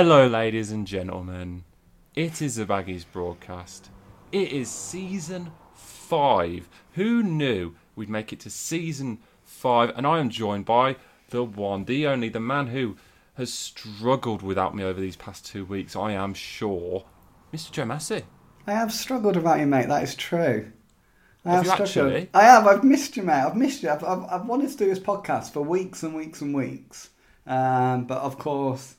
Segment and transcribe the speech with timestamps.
[0.00, 1.64] Hello, ladies and gentlemen.
[2.14, 3.90] It is the Baggies broadcast.
[4.30, 6.68] It is season five.
[6.92, 9.90] Who knew we'd make it to season five?
[9.96, 10.94] And I am joined by
[11.30, 12.96] the one, the only, the man who
[13.34, 15.96] has struggled without me over these past two weeks.
[15.96, 17.04] I am sure,
[17.52, 17.72] Mr.
[17.72, 18.22] Joe Masi.
[18.68, 19.88] I have struggled without you, mate.
[19.88, 20.70] That is true.
[21.44, 21.88] I Have you struggled.
[21.88, 22.30] actually?
[22.34, 22.68] I have.
[22.68, 23.42] I've missed you, mate.
[23.42, 23.90] I've missed you.
[23.90, 27.10] I've, I've, I've wanted to do this podcast for weeks and weeks and weeks.
[27.48, 28.94] Um, but of course,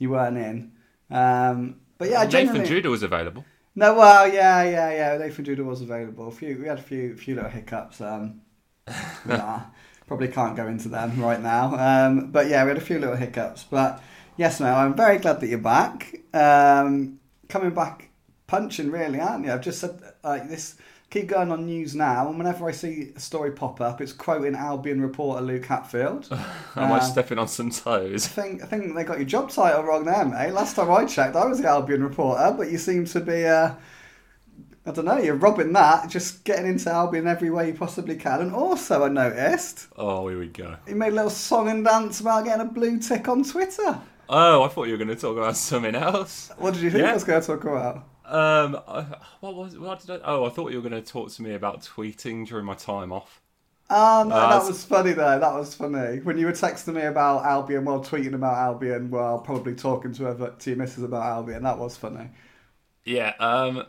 [0.00, 0.72] you weren't in.
[1.10, 2.64] Um, but yeah, I Nathan.
[2.64, 3.44] Judah was available.
[3.76, 5.16] No, well, yeah, yeah, yeah.
[5.18, 6.26] Nathan Judah was available.
[6.26, 8.00] A few, we had a few, few little hiccups.
[8.00, 8.40] Um,
[9.24, 9.60] nah,
[10.08, 11.76] probably can't go into them right now.
[11.76, 13.64] Um, but yeah, we had a few little hiccups.
[13.64, 14.02] But
[14.36, 16.16] yes, mate, I'm very glad that you're back.
[16.34, 18.10] Um, coming back
[18.46, 19.52] punching, really, aren't you?
[19.52, 20.76] I've just said like this.
[21.10, 24.54] Keep going on news now, and whenever I see a story pop up, it's quoting
[24.54, 26.28] Albion reporter Luke Hatfield.
[26.76, 28.26] Am I Uh, stepping on some toes?
[28.26, 30.52] I think I think they got your job title wrong there, mate.
[30.52, 33.72] Last time I checked, I was the Albion reporter, but you seem to be, uh,
[34.86, 38.40] I don't know, you're robbing that, just getting into Albion every way you possibly can.
[38.40, 40.76] And also, I noticed Oh, here we go.
[40.86, 43.98] you made a little song and dance about getting a blue tick on Twitter.
[44.28, 46.52] Oh, I thought you were going to talk about something else.
[46.56, 47.10] What did you think Yeah.
[47.10, 48.04] I was going to talk about?
[48.30, 48.72] Um,
[49.40, 50.20] what was what did I?
[50.24, 53.12] Oh, I thought you were going to talk to me about tweeting during my time
[53.12, 53.42] off.
[53.92, 55.38] Oh, no, Uh, that was funny though.
[55.40, 56.20] That was funny.
[56.20, 60.28] When you were texting me about Albion while tweeting about Albion while probably talking to,
[60.28, 62.30] other, to your missus about Albion, that was funny.
[63.04, 63.34] Yeah.
[63.38, 63.84] Um,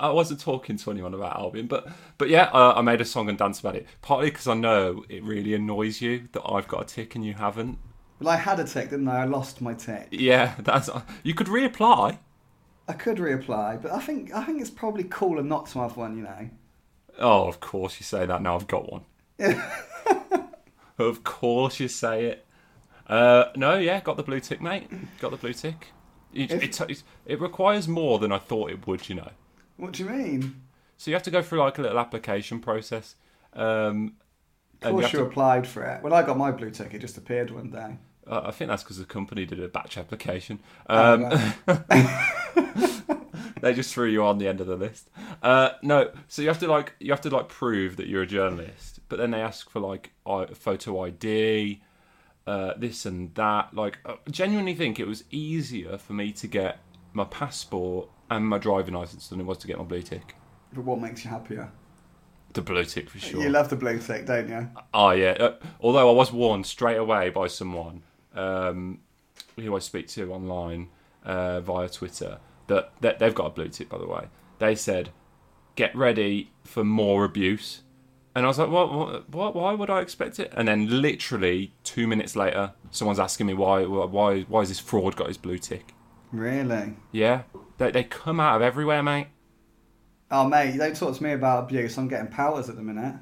[0.00, 3.28] I wasn't talking to anyone about Albion, but but yeah, uh, I made a song
[3.28, 3.86] and dance about it.
[4.02, 7.34] Partly because I know it really annoys you that I've got a tick and you
[7.34, 7.78] haven't.
[8.20, 9.22] Well, I had a tick, didn't I?
[9.22, 10.10] I lost my tick.
[10.10, 10.88] Yeah, that's.
[11.22, 12.18] You could reapply.
[12.90, 16.16] I could reapply, but I think I think it's probably cooler not to have one.
[16.16, 16.50] You know.
[17.18, 18.42] Oh, of course you say that.
[18.42, 19.04] Now I've got one.
[20.98, 22.46] of course you say it.
[23.06, 24.88] Uh, no, yeah, got the blue tick, mate.
[25.20, 25.88] Got the blue tick.
[26.32, 29.30] It, If- it, it, requires more than I thought it would, you know.
[29.76, 30.62] What do you mean?
[30.96, 33.16] So you have to go through like a little application process.
[33.52, 34.14] Um,
[34.82, 36.02] Of and you course, you to- applied for it.
[36.04, 37.96] When I got my blue tick, it just appeared one day.
[38.28, 40.60] uh, I think that's because the company did a batch application.
[40.88, 41.54] Oh, Um,
[43.60, 45.10] they just threw you on the end of the list.
[45.42, 48.26] Uh, no, so you have to like you have to like prove that you're a
[48.26, 50.12] journalist, but then they ask for like
[50.54, 51.80] photo ID,
[52.46, 53.74] uh, this and that.
[53.74, 56.78] Like, I genuinely think it was easier for me to get
[57.12, 60.34] my passport and my driving license than it was to get my blue tick.
[60.72, 61.70] But what makes you happier?
[62.52, 63.42] The blue tick for sure.
[63.42, 64.68] You love the blue tick, don't you?
[64.92, 65.32] Oh yeah.
[65.32, 68.02] Uh, although I was warned straight away by someone
[68.34, 68.98] um,
[69.56, 70.88] who I speak to online
[71.24, 73.88] uh, via Twitter that, that they've got a blue tick.
[73.88, 75.10] By the way, they said,
[75.76, 77.82] "Get ready for more abuse."
[78.32, 79.54] And I was like, what, what, what?
[79.56, 80.52] Why would I expect it?
[80.56, 85.16] And then, literally two minutes later, someone's asking me why, why, why has this fraud
[85.16, 85.94] got his blue tick?
[86.30, 86.94] Really?
[87.10, 87.42] Yeah,
[87.78, 89.28] they, they come out of everywhere, mate.
[90.30, 91.98] Oh, mate, you don't talk to me about abuse.
[91.98, 93.16] I'm getting powers at the minute.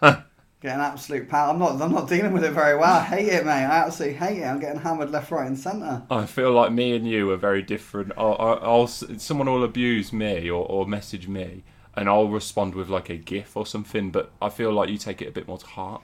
[0.62, 1.50] getting absolute power.
[1.50, 1.82] I'm not.
[1.82, 2.94] I'm not dealing with it very well.
[2.94, 3.64] I hate it, mate.
[3.64, 4.44] I absolutely hate it.
[4.44, 6.02] I'm getting hammered left, right, and centre.
[6.10, 8.12] I feel like me and you are very different.
[8.16, 11.64] I'll, I'll, someone will abuse me or, or message me,
[11.96, 14.10] and I'll respond with like a GIF or something.
[14.10, 16.02] But I feel like you take it a bit more to heart.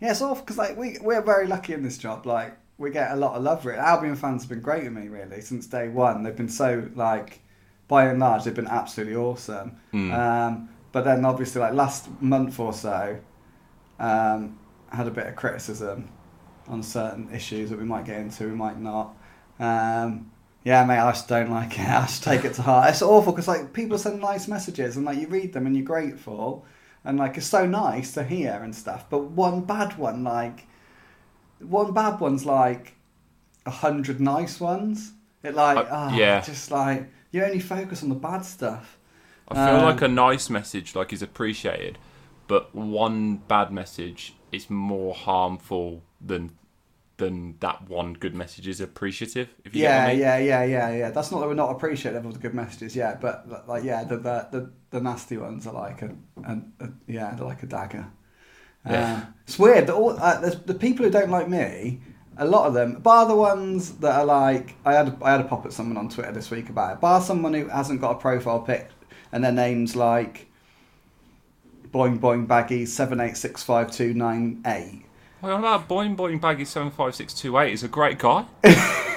[0.00, 2.26] Yeah, it's awful because like we we're very lucky in this job.
[2.26, 3.78] Like we get a lot of love for it.
[3.78, 6.22] Albion fans have been great with me really since day one.
[6.22, 7.40] They've been so like,
[7.88, 9.76] by and large, they've been absolutely awesome.
[9.92, 10.12] Mm.
[10.12, 13.18] Um, but then obviously like last month or so,
[14.02, 14.58] um,
[14.90, 16.10] had a bit of criticism
[16.68, 19.14] on certain issues that we might get into, we might not.
[19.60, 20.32] Um,
[20.64, 21.88] yeah, mate, I just don't like it.
[21.88, 22.90] I just take it to heart.
[22.90, 25.86] It's awful because like people send nice messages and like you read them and you're
[25.86, 26.66] grateful
[27.04, 29.10] and like it's so nice to hear and stuff.
[29.10, 30.66] But one bad one, like
[31.60, 32.94] one bad one's like
[33.66, 35.12] a hundred nice ones.
[35.42, 36.40] It like Uh, ah, yeah.
[36.40, 38.98] just like you only focus on the bad stuff.
[39.48, 41.98] I feel Um, like a nice message like is appreciated,
[42.46, 46.52] but one bad message is more harmful than
[47.18, 49.48] than that one good message is appreciative.
[49.64, 50.18] If you yeah, I mean.
[50.18, 51.10] yeah, yeah, yeah, yeah.
[51.10, 54.16] That's not that we're not appreciative of the good messages yet, but like, yeah, the
[54.16, 58.06] the the, the nasty ones are like a, a, a yeah, they're like a dagger.
[58.84, 59.14] Yeah.
[59.14, 59.86] Um, it's weird.
[59.86, 62.00] that all, uh, the, the people who don't like me,
[62.36, 65.40] a lot of them, bar the ones that are like, I had a, I had
[65.40, 67.00] a pop at someone on Twitter this week about it.
[67.00, 68.90] Bar someone who hasn't got a profile pic
[69.30, 70.50] and their name's like
[71.92, 75.04] Boing Boing Baggy seven eight six five two nine eight.
[75.40, 78.46] Well, about Boing Boing Baggy seven five six two eight is a great guy.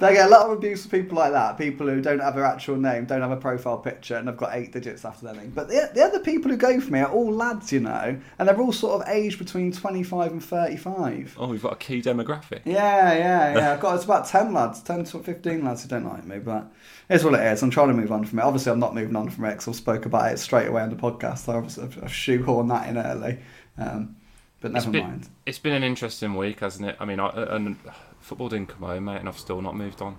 [0.00, 1.58] They get a lot of abuse from people like that.
[1.58, 4.54] People who don't have their actual name, don't have a profile picture, and have got
[4.54, 5.52] eight digits after their name.
[5.54, 8.48] But the, the other people who go for me are all lads, you know, and
[8.48, 11.36] they're all sort of aged between 25 and 35.
[11.38, 12.62] Oh, we've got a key demographic.
[12.64, 13.72] Yeah, yeah, yeah.
[13.74, 16.72] I've got it's about 10 lads, 10 to 15 lads who don't like me, but
[17.10, 17.62] it's what it is.
[17.62, 18.42] I'm trying to move on from it.
[18.42, 20.88] Obviously, I'm not moving on from it because I spoke about it straight away on
[20.88, 21.40] the podcast.
[21.40, 23.38] So I've, I've, shoehorned that in early.
[23.76, 24.16] Um,
[24.62, 25.28] but never it's been, mind.
[25.44, 26.96] It's been an interesting week, hasn't it?
[27.00, 27.76] I mean, I, and
[28.20, 30.16] football didn't come home, mate, and I've still not moved on.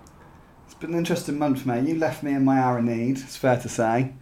[0.66, 1.86] It's been an interesting month, mate.
[1.88, 4.12] You left me in my hour of need, it's fair to say.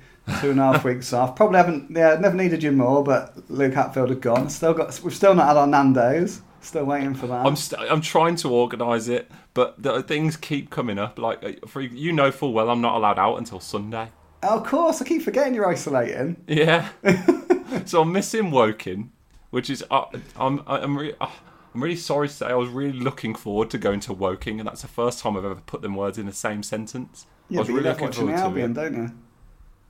[0.40, 1.34] Two and a half weeks off.
[1.36, 4.48] Probably haven't, yeah, never needed you more, but Luke Hatfield had gone.
[4.50, 6.42] Still got, we've still not had our Nando's.
[6.62, 7.46] Still waiting for that.
[7.46, 11.18] I'm st- I'm trying to organise it, but the things keep coming up.
[11.18, 14.08] Like uh, for you know full well, I'm not allowed out until Sunday.
[14.42, 16.36] Oh, of course, I keep forgetting you're isolating.
[16.46, 16.90] Yeah,
[17.86, 19.10] so I'm missing Woking,
[19.48, 20.04] which is uh,
[20.36, 21.30] I'm I'm re- uh,
[21.75, 24.67] I'm really sorry to say I was really looking forward to going to Woking, and
[24.69, 27.26] that's the first time I've ever put them words in the same sentence.
[27.49, 29.11] Yeah, I was but really you love watching the forward to Albion, don't you?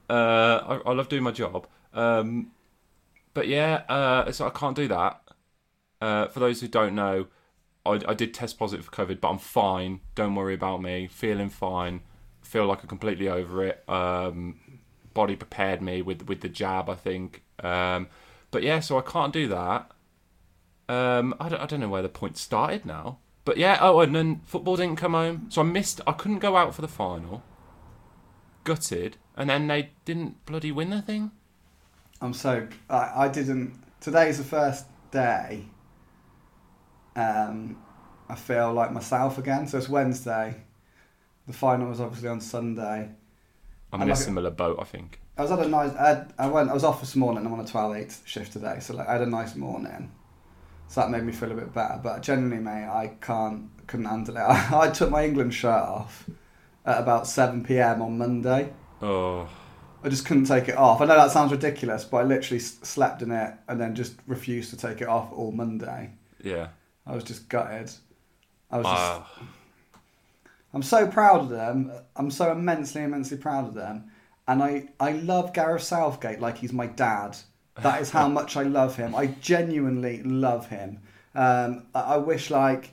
[0.09, 1.67] Uh, I, I love doing my job.
[1.95, 2.53] Um,
[3.35, 5.23] but yeah, uh, so I can't do that.
[6.01, 7.27] Uh, for those who don't know,
[7.87, 10.01] I, I did test positive for COVID, but I'm fine.
[10.15, 11.07] Don't worry about me.
[11.07, 12.01] Feeling fine.
[12.43, 13.85] Feel like I'm completely over it.
[13.89, 14.61] Um,
[15.15, 17.43] body prepared me with with the jab, I think.
[17.61, 18.09] Um,
[18.51, 19.91] but yeah, so I can't do that.
[20.91, 23.19] Um, I don't, I don't know where the point started now.
[23.45, 26.01] But yeah, oh, and then football didn't come home, so I missed.
[26.07, 27.43] I couldn't go out for the final.
[28.65, 31.31] Gutted, and then they didn't bloody win the thing.
[32.21, 33.81] I'm so I, I didn't.
[34.01, 35.67] Today's the first day.
[37.17, 37.79] Um,
[38.29, 39.67] I feel like myself again.
[39.69, 40.57] So it's Wednesday.
[41.47, 43.11] The final was obviously on Sunday.
[43.93, 44.25] I'm I in a like it.
[44.25, 45.21] similar boat, I think.
[45.39, 45.95] I was at a nice.
[45.95, 46.71] I, had, I went.
[46.71, 47.47] I was off this morning.
[47.47, 50.11] I'm on a 12-8 shift today, so like I had a nice morning.
[50.91, 52.01] So that made me feel a bit better.
[52.03, 53.71] But generally, mate, I can't.
[53.87, 54.41] Couldn't handle it.
[54.41, 56.29] I, I took my England shirt off
[56.85, 58.03] at about 7 p.m.
[58.03, 58.73] on Monday.
[59.01, 59.49] Oh,
[60.03, 61.01] I just couldn't take it off.
[61.01, 64.17] I know that sounds ridiculous, but I literally s- slept in it and then just
[64.27, 66.11] refused to take it off all Monday.
[66.43, 66.69] yeah.
[67.07, 67.91] I was just gutted.
[68.71, 69.31] I was just, Ah,
[70.73, 71.93] I'm so proud of them.
[72.17, 74.11] I'm so immensely, immensely proud of them.
[74.49, 77.37] And I, I love Gareth Southgate like he's my dad.
[77.83, 79.15] That is how much I love him.
[79.15, 81.01] I genuinely love him.
[81.35, 82.91] Um, I, wish like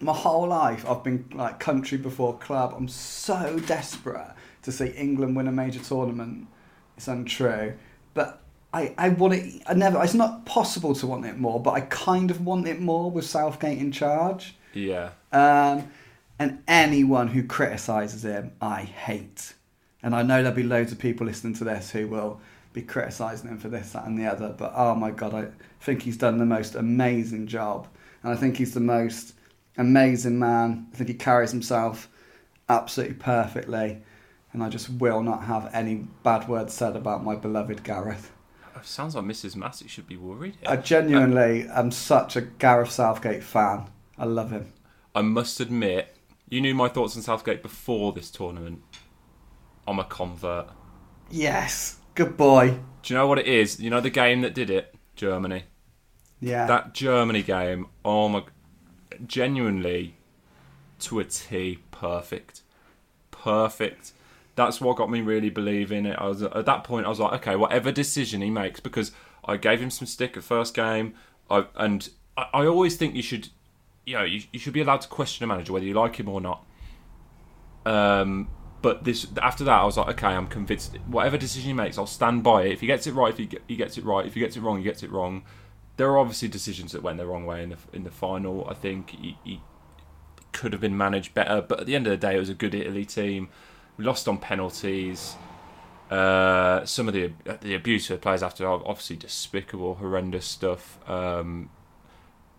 [0.00, 2.74] my whole life I've been like country before club.
[2.76, 6.46] I'm so desperate to see England win a major tournament.
[6.96, 7.74] It's untrue,
[8.14, 8.40] but
[8.72, 9.62] I, I want it.
[9.66, 10.02] I never.
[10.02, 13.24] It's not possible to want it more, but I kind of want it more with
[13.24, 14.56] Southgate in charge.
[14.72, 15.10] yeah.
[15.32, 15.90] Um,
[16.38, 19.54] and anyone who criticises him, I hate.
[20.02, 22.40] And I know there'll be loads of people listening to this who will
[22.74, 24.50] be criticising him for this, that, and the other.
[24.50, 25.46] But oh my god, I
[25.80, 27.88] think he's done the most amazing job,
[28.22, 29.34] and I think he's the most
[29.78, 30.88] amazing man.
[30.92, 32.10] I think he carries himself
[32.68, 34.02] absolutely perfectly,
[34.52, 38.32] and I just will not have any bad words said about my beloved Gareth.
[38.76, 39.56] It sounds like Mrs.
[39.56, 40.58] Masi should be worried.
[40.66, 43.88] I genuinely am such a Gareth Southgate fan.
[44.18, 44.72] I love him.
[45.14, 46.14] I must admit,
[46.50, 48.82] you knew my thoughts on Southgate before this tournament.
[49.86, 50.68] I'm a convert.
[51.30, 52.78] Yes, good boy.
[53.02, 53.80] Do you know what it is?
[53.80, 54.94] You know the game that did it?
[55.16, 55.64] Germany.
[56.40, 56.66] Yeah.
[56.66, 58.44] That Germany game, oh my.
[59.26, 60.16] Genuinely,
[61.00, 62.62] to a T, perfect.
[63.30, 64.12] Perfect.
[64.56, 66.18] That's what got me really believing it.
[66.18, 69.12] I was At that point, I was like, okay, whatever decision he makes, because
[69.44, 71.14] I gave him some stick at first game,
[71.50, 73.48] I, and I, I always think you should.
[74.06, 76.28] You know, you, you should be allowed to question a manager whether you like him
[76.28, 76.64] or not.
[77.86, 78.48] Um,
[78.84, 80.98] but this after that, I was like, okay, I'm convinced.
[81.06, 82.72] Whatever decision he makes, I'll stand by it.
[82.72, 84.26] If he gets it right, if he, get, he gets it right.
[84.26, 85.42] If he gets it wrong, he gets it wrong.
[85.96, 88.68] There are obviously decisions that went the wrong way in the in the final.
[88.68, 89.62] I think he, he
[90.52, 92.54] could have been managed better, but at the end of the day, it was a
[92.54, 93.48] good Italy team.
[93.96, 95.34] We lost on penalties.
[96.10, 100.98] Uh, some of the the abuse of the players after obviously despicable, horrendous stuff.
[101.08, 101.70] Um,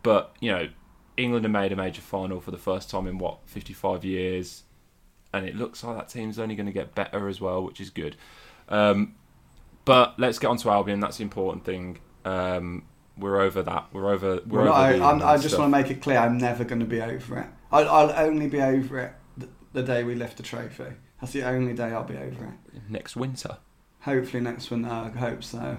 [0.02, 0.70] but you know,
[1.18, 4.64] England have made a major final for the first time in what 55 years,
[5.36, 7.90] and it looks like that team's only going to get better as well, which is
[7.90, 8.16] good.
[8.70, 9.16] Um,
[9.84, 11.00] but let's get on to Albion.
[11.02, 12.00] That's the important thing.
[12.24, 12.86] Um,
[13.18, 13.88] we're over that.
[13.92, 14.40] We're over.
[14.48, 15.60] We're over no, the I'm, I just stuff.
[15.60, 17.48] want to make it clear I'm never going to be over it.
[17.72, 20.94] I'll, I'll only be over it the, the day we lift the trophy.
[21.20, 22.82] That's the only day I'll be over it.
[22.90, 23.58] next winter.
[24.02, 24.90] Hopefully next winter.
[24.90, 25.78] I hope so.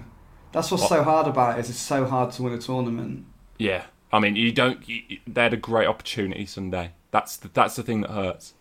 [0.51, 0.89] That's what's What?
[0.89, 3.25] so hard about it is it's so hard to win a tournament.
[3.57, 4.87] Yeah, I mean, you don't.
[4.87, 6.91] You- they had a great opportunity Sunday.
[7.11, 8.53] That's the, that's the thing that hurts.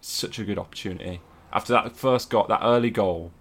[0.00, 1.20] Such a good opportunity.
[1.52, 3.32] After that first got that early goal,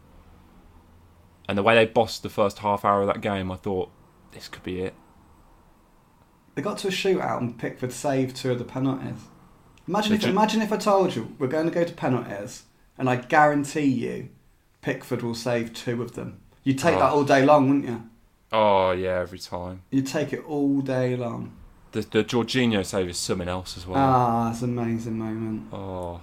[1.47, 3.89] and the way they bossed the first half hour of that game, I thought
[4.31, 4.93] this could be it.
[6.55, 9.21] They got to a shootout and Pickford saved two of the penalties.
[9.87, 12.63] Imagine if imagine if I told you we're going to go to penalties,
[12.97, 14.29] and I guarantee you,
[14.81, 16.41] Pickford will save two of them.
[16.63, 16.99] You'd take Oh.
[16.99, 18.03] that all day long, wouldn't you?
[18.51, 19.83] Oh yeah, every time.
[19.91, 21.53] You'd take it all day long.
[21.91, 23.97] The the Jorginho save is something else as well.
[23.99, 25.67] Ah, it's an amazing moment.
[25.71, 26.19] Oh,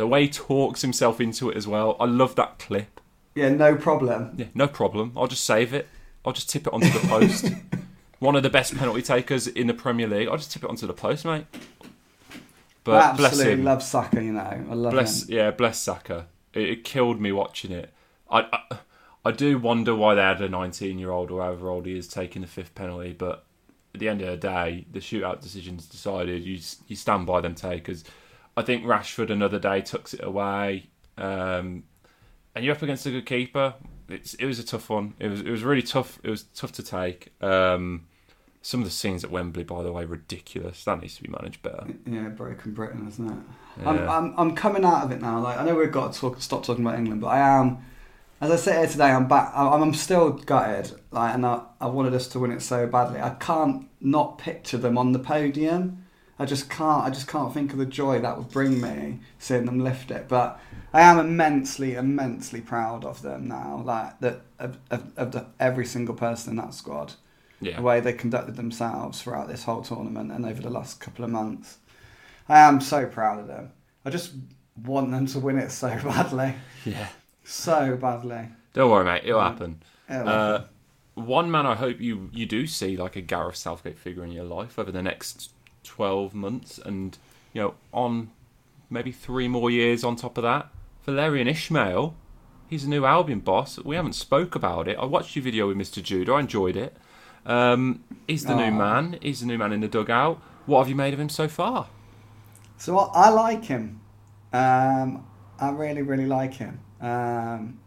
[0.00, 1.96] the way he talks himself into it as well.
[2.00, 3.00] I love that clip.
[3.34, 4.32] Yeah, no problem.
[4.36, 5.12] Yeah, no problem.
[5.16, 5.88] I'll just save it.
[6.24, 7.52] I'll just tip it onto the post.
[8.18, 10.28] One of the best penalty takers in the Premier League.
[10.28, 11.46] I'll just tip it onto the post, mate.
[12.82, 13.64] But I bless absolutely him.
[13.64, 14.22] love Saka.
[14.22, 14.40] You know,
[14.70, 15.34] I love bless him.
[15.36, 16.26] yeah, bless Saka.
[16.52, 17.92] It, it killed me watching it.
[18.30, 18.78] I, I
[19.24, 22.08] I do wonder why they had a 19 year old or however old he is
[22.08, 23.44] taking the fifth penalty, but
[23.94, 26.42] at the end of the day, the shootout decision's decided.
[26.42, 28.04] You you stand by them takers.
[28.60, 31.84] I think Rashford another day tucks it away, um,
[32.54, 33.74] and you're up against a good keeper.
[34.08, 35.14] It's it was a tough one.
[35.18, 36.20] It was it was really tough.
[36.22, 37.32] It was tough to take.
[37.42, 38.06] Um,
[38.62, 40.84] some of the scenes at Wembley, by the way, ridiculous.
[40.84, 41.86] That needs to be managed better.
[42.06, 43.38] Yeah, broken Britain, isn't it?
[43.86, 45.40] I'm, I'm, I'm coming out of it now.
[45.40, 47.78] Like I know we've got to talk, stop talking about England, but I am.
[48.42, 49.52] As I sit here today, I'm back.
[49.54, 50.92] I'm, I'm still gutted.
[51.10, 53.20] Like, and I, I wanted us to win it so badly.
[53.20, 55.99] I can't not picture them on the podium.
[56.40, 57.04] I just can't.
[57.04, 60.26] I just can't think of the joy that would bring me seeing them lift it.
[60.26, 60.58] But
[60.92, 63.82] I am immensely, immensely proud of them now.
[63.84, 67.12] Like that, of, of, of the, every single person in that squad
[67.60, 71.24] Yeah, the way they conducted themselves throughout this whole tournament and over the last couple
[71.26, 71.76] of months.
[72.48, 73.70] I am so proud of them.
[74.04, 74.32] I just
[74.82, 76.54] want them to win it so badly.
[76.86, 77.08] yeah.
[77.44, 78.48] So badly.
[78.72, 79.22] Don't worry, mate.
[79.24, 79.82] It'll happen.
[80.08, 80.66] It'll Uh, happen.
[81.14, 84.44] one man I hope you you do see like a Gareth Southgate figure in your
[84.44, 85.50] life over the next
[85.82, 87.16] twelve months, and
[87.52, 88.30] you know on
[88.88, 90.68] maybe three more years on top of that.
[91.06, 92.14] Valérien Ismaël,
[92.68, 93.78] he's a new Albion boss.
[93.78, 94.98] We haven't spoke about it.
[94.98, 96.02] I watched your video with Mr.
[96.02, 96.32] Judah.
[96.32, 96.96] I enjoyed it.
[97.46, 99.18] Um, he's the new man.
[99.22, 100.42] He's the new man in the dugout.
[100.66, 101.88] What have you made of him so far?
[102.76, 104.00] So I, I like him.
[104.52, 105.24] Um,
[105.58, 106.80] I really, really like him.
[107.00, 107.80] Um,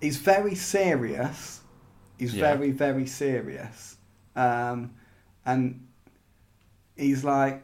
[0.00, 1.62] he's very serious.
[2.18, 2.54] He's Yeah.
[2.54, 3.96] very, very serious.
[4.36, 4.92] Um,
[5.46, 5.86] and
[7.02, 7.62] he's like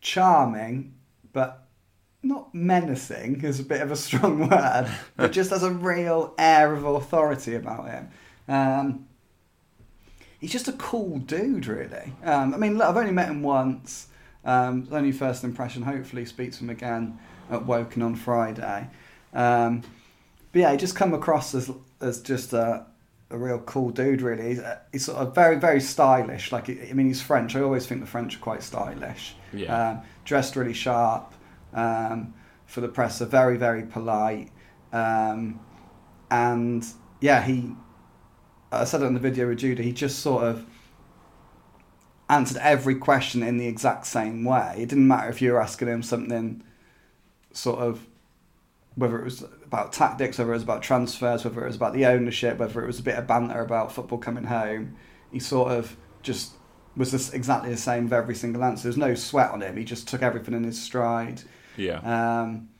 [0.00, 0.94] charming,
[1.32, 1.68] but
[2.22, 6.72] not menacing is a bit of a strong word, but just has a real air
[6.72, 8.08] of authority about him.
[8.48, 9.06] Um,
[10.38, 12.12] he's just a cool dude, really.
[12.24, 14.08] Um, I mean, look, I've only met him once.
[14.44, 15.82] Um, only first impression.
[15.82, 17.18] Hopefully, speak to him again
[17.50, 18.88] at Woking on Friday.
[19.34, 19.82] Um,
[20.52, 22.86] but yeah, he just come across as as just a,
[23.30, 24.22] a real cool dude.
[24.22, 26.52] Really, he's, uh, he's sort of very very stylish.
[26.52, 27.56] Like I mean, he's French.
[27.56, 29.34] I always think the French are quite stylish.
[29.52, 29.90] Yeah.
[29.90, 31.32] Um, dressed really sharp
[31.74, 32.34] um,
[32.66, 33.20] for the press.
[33.22, 34.50] Are very very polite.
[34.92, 35.60] Um,
[36.30, 36.86] and
[37.20, 37.72] yeah, he.
[38.70, 39.82] I said it in the video with Judah.
[39.82, 40.66] He just sort of
[42.28, 44.74] answered every question in the exact same way.
[44.78, 46.62] It didn't matter if you were asking him something,
[47.52, 48.06] sort of,
[48.98, 52.06] whether it was about tactics, whether it was about transfers, whether it was about the
[52.06, 54.96] ownership, whether it was a bit of banter about football coming home.
[55.30, 56.52] He sort of just
[56.96, 58.84] was just exactly the same with every single answer.
[58.84, 59.76] There's no sweat on him.
[59.76, 61.42] He just took everything in his stride.
[61.76, 62.00] Yeah.
[62.00, 62.70] Um,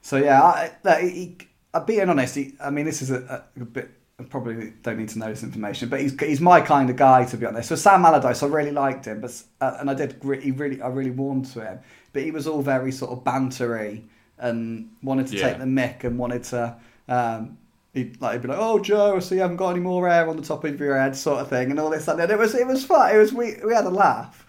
[0.00, 1.36] so yeah, I, like, he,
[1.74, 3.90] uh, being honest, he, I mean, this is a, a bit.
[4.20, 7.24] I probably don't need to know this information, but he's he's my kind of guy
[7.26, 7.68] to be honest.
[7.68, 10.82] So Sam Allardyce, I really liked him, but uh, and I did re- he really
[10.82, 11.78] I really warmed to him,
[12.12, 14.02] but he was all very sort of bantery
[14.38, 15.48] and wanted to Yeah.
[15.48, 16.76] take the mick and wanted to.
[17.08, 17.58] Um,
[17.94, 20.36] He'd like he'd be like, "Oh Joe, so you haven't got any more hair on
[20.36, 22.06] the top of your head," sort of thing, and all this.
[22.06, 23.14] And it was it was fun.
[23.14, 24.46] It was we we had a laugh,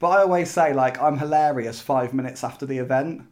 [0.00, 3.22] but I always say like I'm hilarious five minutes after the event.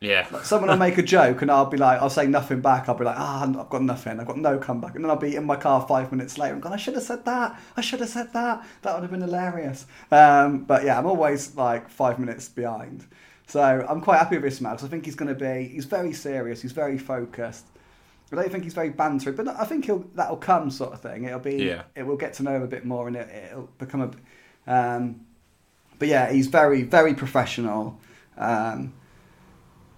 [0.00, 0.26] Yeah.
[0.42, 2.88] Someone will make a joke and I'll be like, I'll say nothing back.
[2.88, 4.20] I'll be like, ah, I've got nothing.
[4.20, 4.94] I've got no comeback.
[4.94, 7.02] And then I'll be in my car five minutes later and going, I should have
[7.02, 7.58] said that.
[7.76, 8.64] I should have said that.
[8.82, 9.86] That would have been hilarious.
[10.12, 13.06] Um, but yeah, I'm always like five minutes behind.
[13.48, 16.12] So I'm quite happy with Ismaël because I think he's going to be, he's very
[16.12, 16.60] serious.
[16.60, 17.66] He's very focused.
[18.30, 21.24] I don't think he's very bantery, but I think he'll, that'll come sort of thing.
[21.24, 21.82] It'll be, Yeah.
[21.96, 24.02] it will get to know him a bit more and it, it'll become
[24.66, 25.22] a, um,
[25.98, 27.98] but yeah, he's very, very professional.
[28.36, 28.92] Um,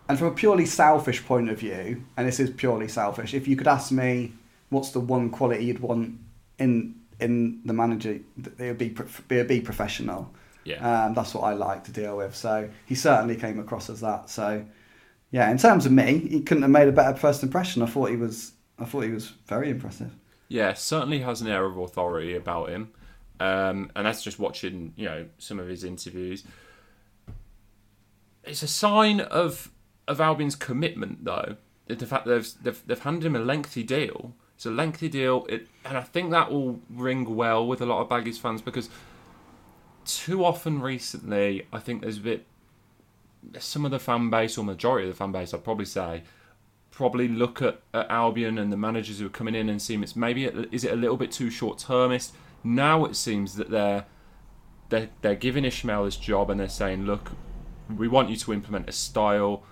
[0.08, 3.56] and from a purely selfish point of view, and this is purely selfish, if you
[3.56, 4.32] could ask me
[4.68, 6.18] what's the one quality you'd want
[6.58, 8.18] in in the manager,
[8.58, 8.94] it would be
[9.28, 10.32] be, be professional.
[10.64, 11.06] Yeah.
[11.06, 12.36] Um, that's what I like to deal with.
[12.36, 14.28] So he certainly came across as that.
[14.30, 14.64] So
[15.30, 17.82] yeah, in terms of me, he couldn't have made a better first impression.
[17.82, 18.52] I thought he was.
[18.78, 20.10] I thought he was very impressive.
[20.48, 22.92] Yeah, certainly has an air of authority about him.
[23.38, 26.44] Um, and that's just watching, you know, some of his interviews.
[28.44, 29.70] It's a sign of
[30.08, 31.56] of Albion's commitment, though.
[31.86, 34.34] The fact that they've, they've they've handed him a lengthy deal.
[34.56, 38.02] It's a lengthy deal, it, and I think that will ring well with a lot
[38.02, 38.90] of Baggies fans because
[40.04, 42.46] too often recently, I think there's a bit.
[43.58, 46.22] Some of the fan base, or majority of the fan base, I'd probably say,
[46.90, 50.14] probably look at, at Albion and the managers who are coming in and seem it's
[50.14, 52.34] maybe is it a little bit too short termist.
[52.62, 54.04] Now it seems that they're
[54.90, 57.32] they're they're giving Ismaël this job and they're saying, look,
[57.96, 59.62] we want you to implement a style,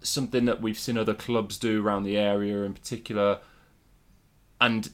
[0.00, 3.38] something that we've seen other clubs do around the area in particular,
[4.60, 4.90] and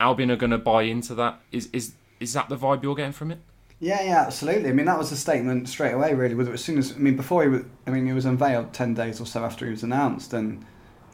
[0.00, 1.40] Albion are going to buy into that.
[1.52, 3.38] Is is is that the vibe you're getting from it?
[3.78, 4.70] Yeah, yeah, absolutely.
[4.70, 6.34] I mean, that was a statement straight away, really.
[6.34, 8.94] With as soon as I mean, before he was, I mean, he was unveiled ten
[8.94, 10.64] days or so after he was announced, and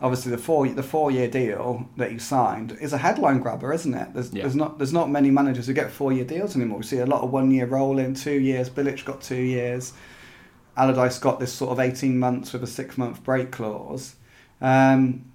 [0.00, 3.94] obviously the four the four year deal that he signed is a headline grabber, isn't
[3.94, 4.14] it?
[4.14, 4.42] There's Yeah.
[4.42, 6.78] there's not there's not many managers who get four year deals anymore.
[6.78, 8.70] We see a lot of one year rolling, two years.
[8.70, 9.92] Bilic got two years.
[10.76, 14.14] Allardyce got this sort of eighteen months with a six month break clause.
[14.60, 15.32] Um,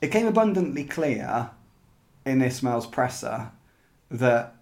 [0.00, 1.50] it came abundantly clear
[2.24, 3.50] in Ismaël's presser
[4.10, 4.55] that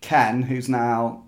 [0.00, 1.24] Ken, who's now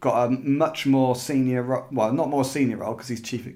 [0.00, 3.48] got a much more senior, ro- well, not more senior role because he's chief,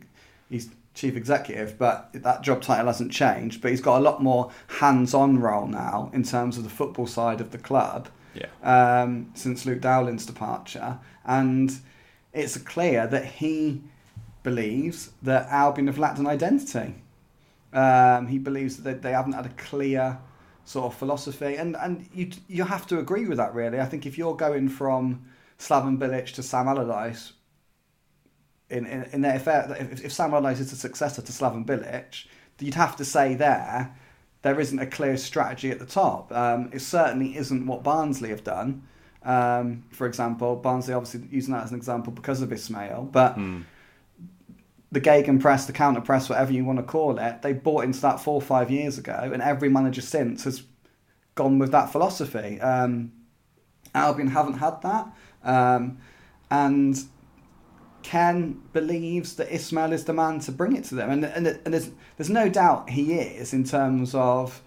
[0.49, 3.61] he's chief executive, but that job title hasn't changed.
[3.61, 7.41] But he's got a lot more hands-on role now in terms of the football side
[7.41, 8.47] of the club Yeah.
[9.03, 11.73] um, since Luke Dowling's departure, and
[12.33, 13.83] it's clear that he
[14.43, 16.95] believes that Albion have lacked an identity.
[17.73, 20.19] Um, he believes that they haven't had a clear
[20.69, 23.55] sort of philosophy, and and you you have to agree with that.
[23.55, 25.25] Really, I think if you're going from
[25.59, 27.33] Slaven Bilic to Sam Allardyce,
[28.69, 32.27] in in, in there, if, if if Sam Allardyce is a successor to Slaven Bilic,
[32.61, 33.97] you'd have to say there
[34.43, 36.31] there isn't a clear strategy at the top.
[36.33, 38.83] Um, it certainly isn't what Barnsley have done.
[39.25, 43.63] Um, for example, Barnsley obviously using that as an example because of Ismaël, but Hmm.
[44.91, 48.21] The Gegenpress, the counter press, whatever you want to call it, they bought into that
[48.21, 50.63] four or five years ago, and every manager since has
[51.35, 52.61] gone with that philosophy.
[52.61, 53.13] Um,
[53.95, 55.09] Albion haven't had that,
[55.45, 55.99] um,
[56.51, 56.99] and
[58.03, 61.75] Ken believes that Ismaël is the man to bring it to them, and and, and
[61.75, 64.63] there's there's no doubt he is in terms of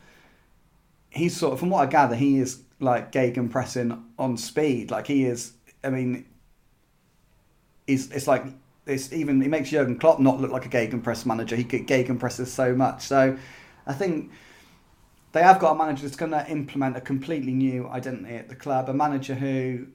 [1.09, 5.25] he's sort of from what I gather he is like Gegenpressing on speed, like he
[5.25, 5.53] is.
[5.83, 6.25] I mean,
[7.87, 8.45] he's it's like
[8.91, 11.55] it's even it makes Jurgen Klopp not look like a Gegenpress manager.
[11.55, 13.03] He Gegen presses so much.
[13.03, 13.37] So
[13.87, 14.31] I think
[15.31, 18.55] they have got a manager that's going to implement a completely new identity at the
[18.55, 18.89] club.
[18.89, 19.87] A manager who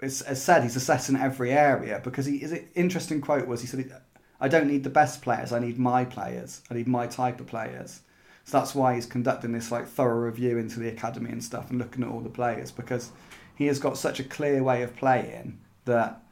[0.00, 3.66] is, has said he's assessing every area because he is it interesting quote was he
[3.66, 3.92] said
[4.40, 5.52] I don't need the best players.
[5.52, 6.62] I need my players.
[6.70, 8.00] I need my type of players.
[8.44, 11.78] So that's why he's conducting this like thorough review into the academy and stuff and
[11.78, 13.10] looking at all the players because
[13.56, 16.22] he has got such a clear way of playing that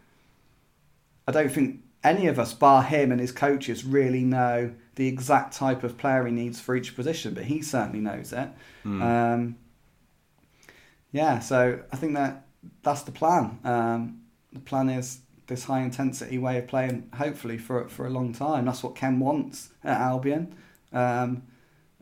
[1.26, 5.54] I don't think any of us, bar him and his coaches, really know the exact
[5.54, 8.48] type of player he needs for each position, but he certainly knows it.
[8.82, 9.02] Hmm.
[9.02, 9.56] Um,
[11.12, 12.46] yeah, so I think that
[12.82, 13.58] that's the plan.
[13.64, 14.20] Um,
[14.52, 18.64] the plan is this high intensity way of playing, hopefully for for a long time.
[18.64, 20.54] That's what Ken wants at Albion,
[20.92, 21.42] um,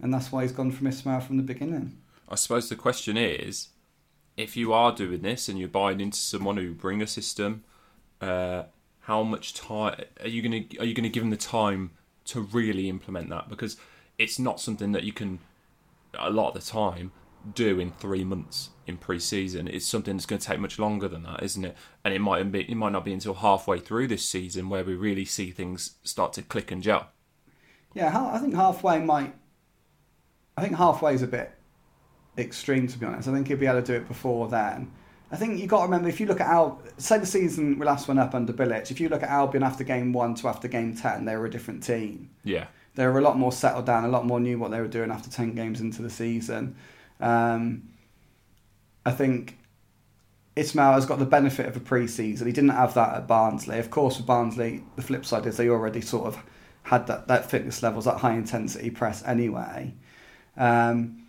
[0.00, 1.98] and that's why he's gone from Ismaël from the beginning.
[2.28, 3.68] I suppose the question is,
[4.36, 7.64] if you are doing this and you're buying into someone who bring a system,
[8.20, 8.64] uh,
[9.04, 11.90] how much time are you gonna are you gonna give them the time
[12.26, 13.48] to really implement that?
[13.48, 13.76] Because
[14.18, 15.40] it's not something that you can
[16.18, 17.12] a lot of the time
[17.52, 19.68] do in three months in pre-season.
[19.68, 21.76] It's something that's going to take much longer than that, isn't it?
[22.04, 24.94] And it might be it might not be until halfway through this season where we
[24.94, 27.08] really see things start to click and gel.
[27.92, 29.34] Yeah, I think halfway might.
[30.56, 31.52] I think halfway is a bit
[32.38, 33.28] extreme to be honest.
[33.28, 34.90] I think he'll be able to do it before then.
[35.34, 37.84] I think you've got to remember if you look at Al, say the season we
[37.84, 38.92] last went up under Bilic.
[38.92, 41.50] If you look at Albion after game one to after game ten, they were a
[41.50, 42.30] different team.
[42.44, 44.86] Yeah, They were a lot more settled down, a lot more knew what they were
[44.86, 46.76] doing after ten games into the season.
[47.18, 47.88] Um,
[49.04, 49.58] I think
[50.56, 52.46] Ismaël has got the benefit of a pre-season.
[52.46, 53.80] He didn't have that at Barnsley.
[53.80, 56.38] Of course, with Barnsley, the flip side is they already sort of
[56.84, 59.94] had that, that fitness levels, that high intensity press anyway.
[60.56, 61.23] Um,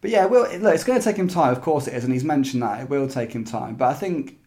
[0.00, 1.52] but yeah, well, look, it's going to take him time.
[1.52, 3.74] Of course, it is, and he's mentioned that it will take him time.
[3.74, 4.38] But I think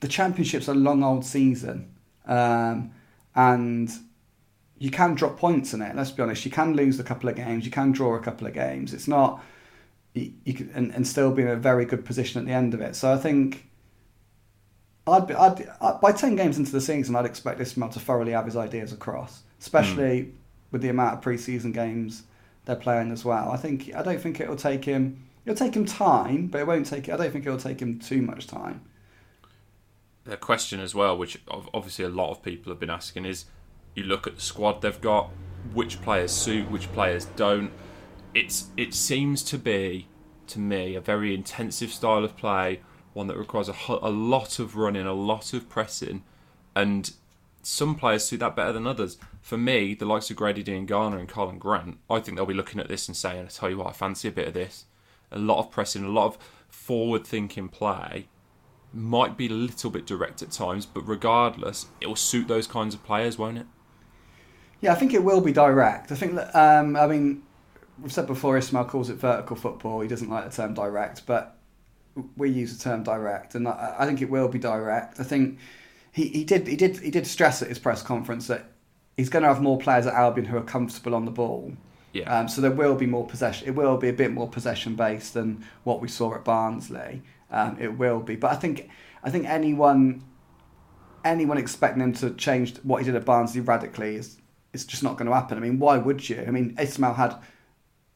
[0.00, 1.94] the championship's a long old season,
[2.26, 2.92] um,
[3.34, 3.90] and
[4.78, 5.94] you can drop points in it.
[5.94, 6.44] Let's be honest.
[6.44, 7.64] You can lose a couple of games.
[7.64, 8.92] You can draw a couple of games.
[8.92, 9.42] It's not
[10.14, 12.74] you, you can, and, and still be in a very good position at the end
[12.74, 12.96] of it.
[12.96, 13.68] So I think
[15.06, 18.00] I'd be I'd, I, by ten games into the season, I'd expect this man to
[18.00, 20.32] thoroughly have his ideas across, especially
[20.72, 22.24] with the amount of pre-season games
[22.64, 23.50] they're playing as well.
[23.50, 25.24] I think I don't think it'll take him.
[25.44, 27.08] It'll take him time, but it won't take.
[27.08, 28.82] I don't think it'll take him too much time.
[30.24, 33.46] the question as well, which obviously a lot of people have been asking, is
[33.94, 35.30] you look at the squad they've got,
[35.72, 37.72] which players suit, which players don't.
[38.34, 40.08] It's it seems to be
[40.48, 42.80] to me a very intensive style of play,
[43.12, 46.22] one that requires a, a lot of running, a lot of pressing,
[46.74, 47.12] and
[47.62, 49.18] some players suit that better than others.
[49.40, 52.80] For me, the likes of Grady Diangana and Karlan Grant, I think they'll be looking
[52.80, 54.86] at this and saying, I tell you what, I fancy a bit of this.
[55.30, 58.28] A lot of pressing, a lot of forward thinking play.
[58.92, 62.94] Might be a little bit direct at times, but regardless, it will suit those kinds
[62.94, 63.66] of players, won't it?
[64.80, 66.12] Yeah, I think it will be direct.
[66.12, 67.42] I think that, um, I mean,
[68.00, 70.00] we've said before Ismaël calls it vertical football.
[70.00, 71.56] He doesn't like the term direct, but
[72.36, 75.20] we use the term direct, and I think it will be direct.
[75.20, 75.58] I think
[76.12, 78.66] he, he did he did he did stress at his press conference that
[79.16, 81.72] he's going to have more players at Albion who are comfortable on the ball.
[82.12, 82.40] Yeah.
[82.40, 83.66] Um, so there will be more possession.
[83.66, 87.22] It will be a bit more possession based than what we saw at Barnsley.
[87.50, 88.90] Um, it will be, but I think
[89.24, 90.22] I think anyone
[91.24, 94.38] anyone expecting him to change what he did at Barnsley radically is
[94.72, 95.56] it's just not going to happen.
[95.56, 96.44] I mean, why would you?
[96.46, 97.36] I mean, Ismaël had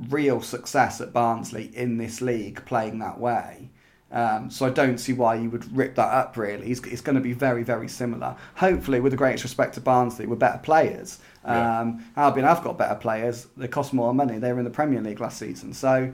[0.08, 3.70] real success at Barnsley in this league playing that way.
[4.12, 6.36] Um, so I don't see why you would rip that up.
[6.36, 8.36] Really, it's, it's going to be very, very similar.
[8.54, 11.18] Hopefully, with the greatest respect to Barnsley, we're better players.
[11.44, 11.80] Yeah.
[11.80, 13.46] Um, Albion have got better players.
[13.56, 14.38] They cost more money.
[14.38, 16.12] They were in the Premier League last season, so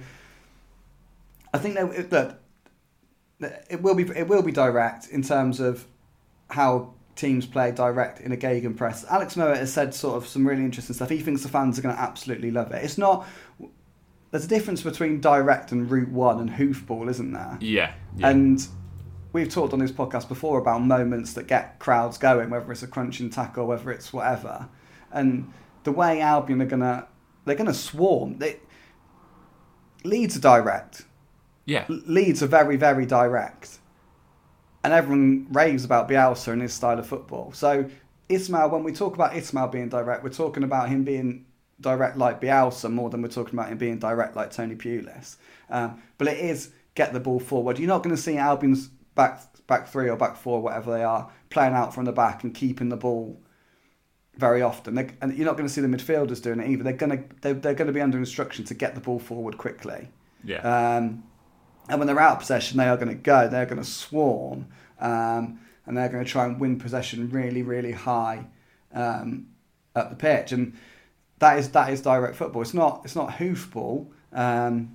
[1.52, 1.78] I think
[2.11, 2.38] look,
[3.70, 5.87] it will be it will be direct in terms of
[6.48, 9.05] how teams play direct in a Gegenpress.
[9.11, 11.11] Alex Mowat has said sort of some really interesting stuff.
[11.11, 12.85] He thinks the fans are going to absolutely love it.
[12.85, 13.26] It's not.
[14.33, 17.59] There's a difference between direct and route one and hoofball, isn't there?
[17.61, 17.92] Yeah.
[18.16, 18.31] yeah.
[18.31, 18.66] And
[19.33, 22.87] we've talked on this podcast before about moments that get crowds going, whether it's a
[22.88, 24.68] crunching tackle, whether it's whatever.
[25.12, 25.53] And
[25.85, 27.07] the way Albion are gonna,
[27.45, 28.38] they're gonna swarm.
[28.38, 28.59] They,
[30.05, 31.03] Leeds are direct.
[31.66, 31.85] yeah.
[31.88, 33.79] Leeds are very, very direct.
[34.83, 37.53] And everyone raves about Bielsa and his style of football.
[37.53, 37.88] So
[38.29, 41.45] Ismaël, when we talk about Ismaël being direct, we're talking about him being
[41.83, 45.37] direct like Bielsa more than we're talking about him being direct like Tony Pulis.
[45.68, 47.79] Um, but it is get the ball forward.
[47.79, 51.31] You're not going to see Albion's back back three or back four, whatever they are,
[51.51, 53.40] playing out from the back and keeping the ball
[54.37, 54.95] very often.
[54.95, 56.85] They, and you're not going to see the midfielders doing it either.
[56.85, 59.59] They're going to they're, they're going to be under instruction to get the ball forward
[59.59, 60.09] quickly.
[60.45, 60.59] Yeah.
[60.59, 61.25] Um,
[61.88, 63.49] and when they're out of possession, they are going to go.
[63.49, 64.66] They're going to swarm,
[65.01, 68.47] um, and they're going to try and win possession really, really high
[68.95, 69.49] um,
[69.95, 70.53] up the pitch.
[70.53, 70.77] And
[71.42, 72.62] that is that is direct football.
[72.62, 74.94] It's not it's not hoofball, um,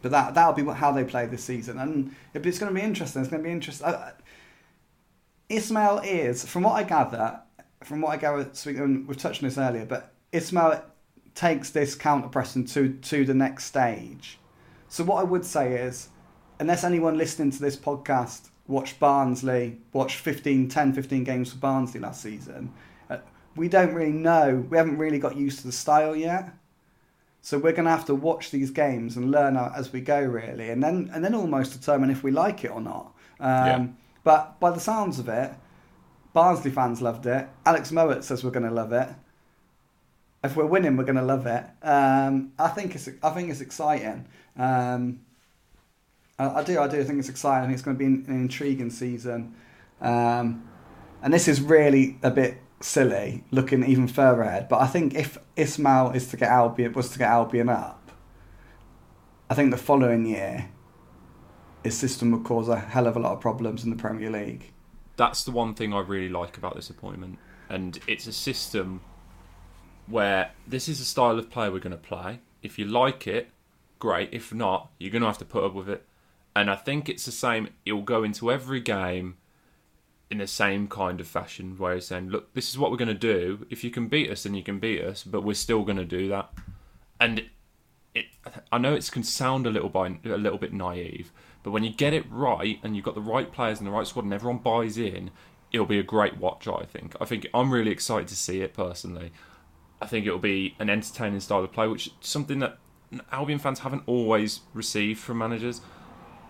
[0.00, 1.78] but that that'll be how they play this season.
[1.78, 3.20] And it's going to be interesting.
[3.20, 3.86] It's going to be interesting.
[3.86, 4.12] Uh,
[5.50, 7.40] Ismaël is, from what I gather,
[7.82, 10.82] from what I gather, we've touched on this earlier, but Ismaël
[11.34, 14.38] takes this counter pressing to to the next stage.
[14.88, 16.08] So what I would say is,
[16.58, 22.00] unless anyone listening to this podcast watched Barnsley, watched 15, 10, 15 games for Barnsley
[22.00, 22.72] last season,
[23.56, 24.64] we don't really know.
[24.68, 26.50] We haven't really got used to the style yet.
[27.40, 30.70] So we're going to have to watch these games and learn as we go, really,
[30.70, 33.12] and then and then almost determine if we like it or not.
[33.38, 33.86] Um, Yeah.
[34.24, 35.52] But by the sounds of it,
[36.32, 37.46] Barnsley fans loved it.
[37.66, 39.08] Alex Mowat says we're going to love it.
[40.42, 41.64] If we're winning, we're going to love it.
[41.82, 44.26] Um, I think it's I think it's exciting.
[44.56, 45.20] Um,
[46.38, 47.64] I, I do I do think it's exciting.
[47.64, 49.54] I think it's going to be an, an intriguing season.
[50.00, 50.66] Um,
[51.22, 54.68] and this is really a bit silly, looking even further ahead.
[54.68, 58.12] But I think if Ismaël is to get Albion was to get Albion up,
[59.48, 60.68] I think the following year,
[61.82, 64.72] his system would cause a hell of a lot of problems in the Premier League.
[65.16, 67.38] that's the one thing I really like about this appointment.
[67.68, 69.00] And it's a system
[70.06, 72.40] where this is the style of play we're going to play.
[72.62, 73.50] If you like it,
[73.98, 74.30] great.
[74.32, 76.04] If not, you're going to have to put up with it.
[76.56, 77.68] And I think it's the same.
[77.86, 79.36] It'll go into every game
[80.30, 83.08] in the same kind of fashion, where he's saying, "Look, this is what we're going
[83.08, 83.66] to do.
[83.70, 86.04] If you can beat us, then you can beat us, but we're still going to
[86.04, 86.52] do that."
[87.20, 87.44] And
[88.14, 88.26] it,
[88.72, 91.32] I know it can sound a little by a little bit naive,
[91.62, 94.06] but when you get it right and you've got the right players and the right
[94.06, 95.30] squad and everyone buys in,
[95.72, 96.66] it'll be a great watch.
[96.66, 97.16] I think.
[97.20, 99.32] I think I'm really excited to see it personally.
[100.00, 102.78] I think it'll be an entertaining style of play, which is something that
[103.32, 105.80] Albion fans haven't always received from managers.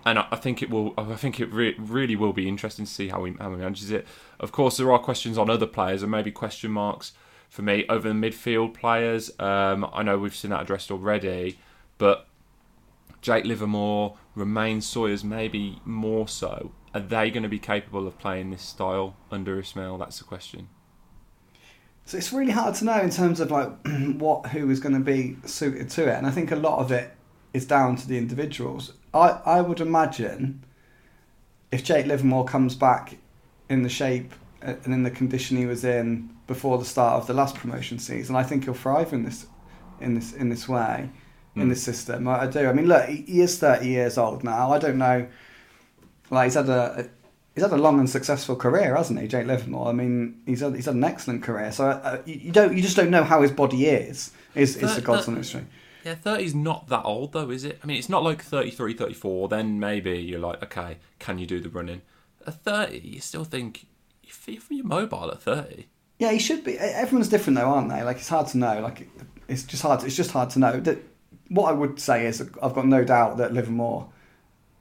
[0.07, 0.93] And I think it will.
[0.99, 3.91] I think it re- really will be interesting to see how he how he manages
[3.91, 4.07] it.
[4.39, 7.13] Of course, there are questions on other players, and maybe question marks
[7.49, 9.31] for me over the midfield players.
[9.39, 11.59] Um, I know we've seen that addressed already,
[11.97, 12.27] but
[13.23, 16.73] Jake Livermore, Romaine Sawyers maybe more so.
[16.93, 19.99] Are they going to be capable of playing this style under Ismaël?
[19.99, 20.69] That's the question.
[22.05, 23.71] So it's really hard to know in terms of like
[24.19, 26.93] what who is going to be suited to it, and I think a lot of
[26.93, 27.13] it
[27.55, 28.93] is down to the individuals.
[29.15, 30.65] I I would imagine
[31.73, 33.17] if Jake Livermore comes back
[33.69, 37.27] in the shape uh, and in the condition he was in before the start of
[37.27, 39.47] the last promotion season, I think he'll thrive in this
[40.01, 41.09] in this in this way
[41.57, 41.69] in Mm.
[41.71, 42.27] this system.
[42.27, 42.67] I, I do.
[42.69, 44.73] I mean, look, he, is thirty years old now.
[44.73, 45.27] I don't know
[46.31, 47.09] like he's had a
[47.55, 49.89] he's had a long and successful career, hasn't he, Jake Livermore?
[49.89, 51.71] I mean, he's had he's had an excellent career.
[51.71, 54.33] So uh, you, you don't you just don't know how his body is.
[54.57, 55.65] Is is the That- God's that- honest truth.
[56.05, 57.81] Yeah, 30's not that old though, is it?
[57.83, 61.61] I mean, it's not like 33, 34, then maybe you're like, okay, can you do
[61.61, 62.03] the running?
[62.47, 63.87] At 30, you still think,
[64.23, 65.87] you feel you're mobile at 30.
[66.19, 66.79] Yeah, he should be.
[66.79, 68.03] Everyone's different though, aren't they?
[68.03, 68.81] Like it's hard to know.
[68.81, 69.09] Like
[69.49, 70.05] it's just hard.
[70.05, 70.79] It's just hard to know.
[70.81, 70.99] That
[71.49, 74.09] what I would say is I've got no doubt that Livermore,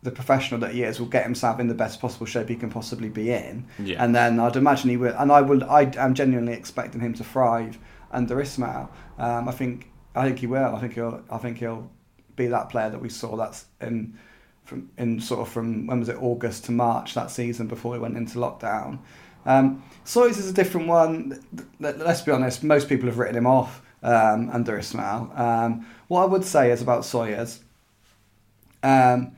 [0.03, 2.69] the professional that he is, will get himself in the best possible shape he can
[2.69, 3.65] possibly be in.
[3.79, 4.03] Yeah.
[4.03, 5.15] And then I'd imagine he will.
[5.17, 5.63] And I will.
[5.63, 7.79] I am genuinely expecting him to thrive
[8.11, 8.89] under Ismaël.
[9.17, 9.89] Um, I think.
[10.15, 10.75] I think he will.
[10.75, 11.23] I think he'll.
[11.29, 11.89] I think he'll
[12.35, 13.35] be that player that we saw.
[13.35, 14.17] That's in
[14.63, 17.99] from in sort of from when was it August to March that season before we
[17.99, 18.99] went into lockdown.
[19.45, 21.43] Um, Sawyers is a different one.
[21.79, 25.37] Let, let's be honest, most people have written him off um, under Ismaël.
[25.37, 27.59] Um, what I would say is about Sawyers,
[28.83, 29.35] um,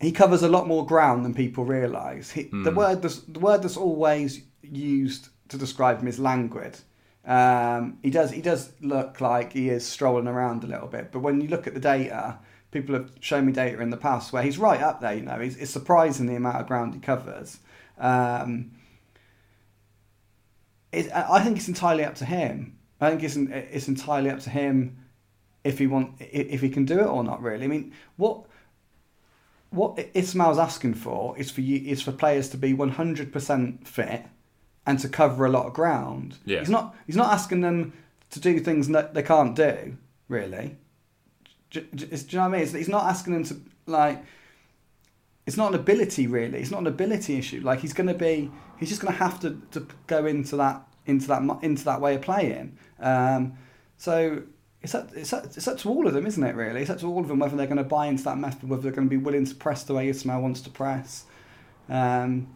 [0.00, 2.30] he covers a lot more ground than people realise.
[2.30, 6.78] He, The word that's, the word that's always used to describe him is languid.
[7.26, 11.20] Um, he does he does look like he is strolling around a little bit, but
[11.20, 12.38] when you look at the data,
[12.70, 15.14] people have shown me data in the past where he's right up there.
[15.14, 17.58] You know, he's, it's surprising the amount of ground he covers.
[17.98, 18.70] Um,
[20.92, 22.78] it, I think it's entirely up to him.
[23.00, 24.98] I think it's it's entirely up to him
[25.64, 27.42] if he want if he can do it or not.
[27.42, 28.46] Really, I mean, what
[29.70, 33.88] what Ismaël's asking for is for you is for players to be one hundred percent
[33.88, 34.26] fit
[34.86, 36.36] and to cover a lot of ground.
[36.44, 36.60] Yeah.
[36.60, 37.92] He's not he's not asking them
[38.30, 39.96] to do things that they can't do.
[40.28, 40.76] Really,
[41.70, 42.62] do, do, do you know what I mean?
[42.62, 44.24] It's, he's not asking them to like.
[45.46, 46.58] It's not an ability really.
[46.58, 47.60] It's not an ability issue.
[47.60, 50.82] Like he's going to be, he's just going to have to, to go into that
[51.06, 52.76] into that into that way of playing.
[52.98, 53.56] Um,
[53.96, 54.42] so
[54.82, 56.56] it's up, it's, up, it's up to all of them, isn't it?
[56.56, 58.68] Really, it's up to all of them whether they're going to buy into that method,
[58.68, 61.24] whether they're going to be willing to press the way Ismaël wants to press.
[61.88, 62.48] Um,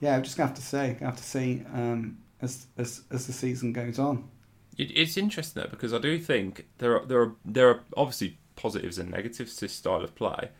[0.00, 0.76] yeah, we're just gonna have to.
[0.76, 4.28] Gonna have to see um, as as as the season goes on.
[4.76, 8.98] It's interesting though because I do think there are there are there are obviously positives
[8.98, 10.50] and negatives to this style of play,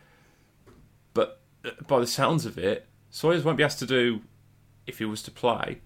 [1.13, 4.21] but uh, by the sounds of it, Sawyers won't be asked to do
[4.87, 5.79] if he was to play.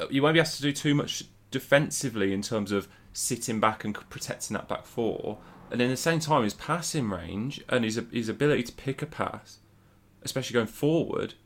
[0.00, 3.84] uh, You won't be asked to do too much defensively in terms of sitting back
[3.84, 5.38] and protecting that back four,
[5.70, 9.06] and in the same time his passing range and his his ability to pick a
[9.06, 9.58] pass,
[10.22, 11.45] especially going forward, uh,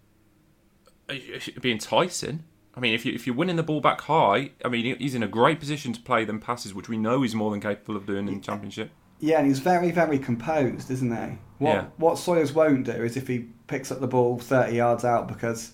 [1.10, 2.44] it'd be enticing.
[2.74, 5.22] I mean, if you if you're winning the ball back high, I mean, he's in
[5.22, 8.06] a great position to play them passes, which we know he's more than capable of
[8.06, 8.90] doing in the championship.
[9.18, 11.38] Yeah, and he's very, very composed, isn't he?
[11.58, 11.84] What Yeah.
[11.96, 15.72] what Sawyers won't do is if he picks up the ball thirty yards out because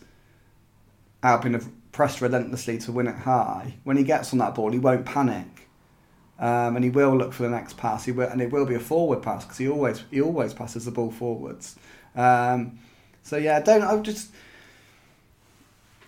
[1.23, 3.75] Albion have pressed relentlessly to win it high.
[3.85, 5.69] When he gets on that ball, he won't panic,
[6.39, 8.05] um, and he will look for the next pass.
[8.05, 10.85] He will, and it will be a forward pass because he always he always passes
[10.87, 11.77] the ball forwards.
[12.15, 12.79] Um,
[13.23, 14.33] so yeah, don't I just.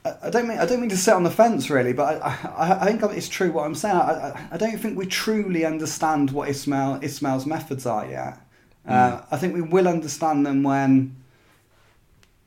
[0.04, 2.78] I don't mean I don't mean to sit on the fence really, but I, I,
[2.82, 3.96] I think it's true what I'm saying.
[3.96, 8.38] I, I, I don't think we truly understand what Ismaël Ismaël's methods are yet.
[8.87, 11.16] Uh, I think we will understand them when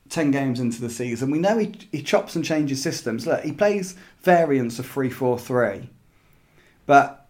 [0.08, 1.30] ten games into the season.
[1.30, 3.26] We know he he chops and changes systems.
[3.26, 5.88] Look, he plays variants of three four three,
[6.86, 7.28] but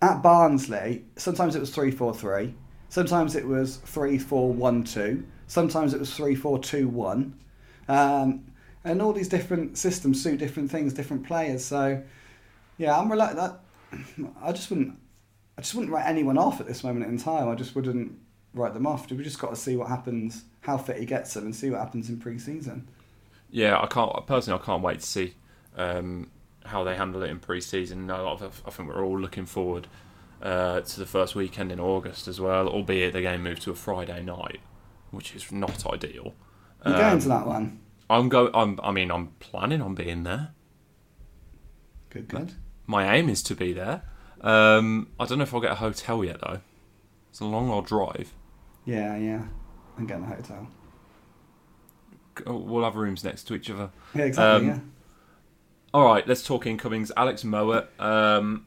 [0.00, 2.54] at Barnsley sometimes it was three four three,
[2.88, 7.34] sometimes it was three four one two, sometimes it was three four two one.
[7.88, 8.44] Um,
[8.84, 11.64] and all these different systems suit different things, different players.
[11.64, 12.02] So,
[12.78, 13.40] yeah, I'm reluctant.
[13.40, 14.30] that.
[14.42, 14.98] I just wouldn't.
[15.58, 17.48] I just wouldn't write anyone off at this moment in time.
[17.48, 18.18] I just wouldn't
[18.54, 19.10] write them off.
[19.10, 21.80] We just got to see what happens, how fit he gets them, and see what
[21.80, 22.88] happens in pre-season.
[23.50, 24.60] Yeah, I can't personally.
[24.60, 25.34] I can't wait to see
[25.76, 26.30] um,
[26.64, 28.08] how they handle it in pre-season.
[28.08, 29.88] A lot of, I think we're all looking forward
[30.40, 32.66] uh, to the first weekend in August as well.
[32.66, 34.60] Albeit the game moved to a Friday night,
[35.10, 36.32] which is not ideal.
[36.86, 37.78] You going Um, to that one?
[38.12, 38.50] I'm go.
[38.52, 38.78] I'm.
[38.82, 40.50] I mean, I'm planning on being there.
[42.10, 42.52] Good, good.
[42.86, 44.02] My aim is to be there.
[44.42, 46.60] Um, I don't know if I'll get a hotel yet though.
[47.30, 48.34] It's a long old drive.
[48.84, 49.44] Yeah, yeah.
[49.96, 50.68] I'm getting a hotel.
[52.46, 53.90] We'll have rooms next to each other.
[54.14, 54.68] Yeah, exactly.
[54.68, 54.82] Um, yeah.
[55.94, 57.12] All right, let's talk incomings.
[57.16, 57.88] Alex Mowat.
[57.98, 58.66] Um,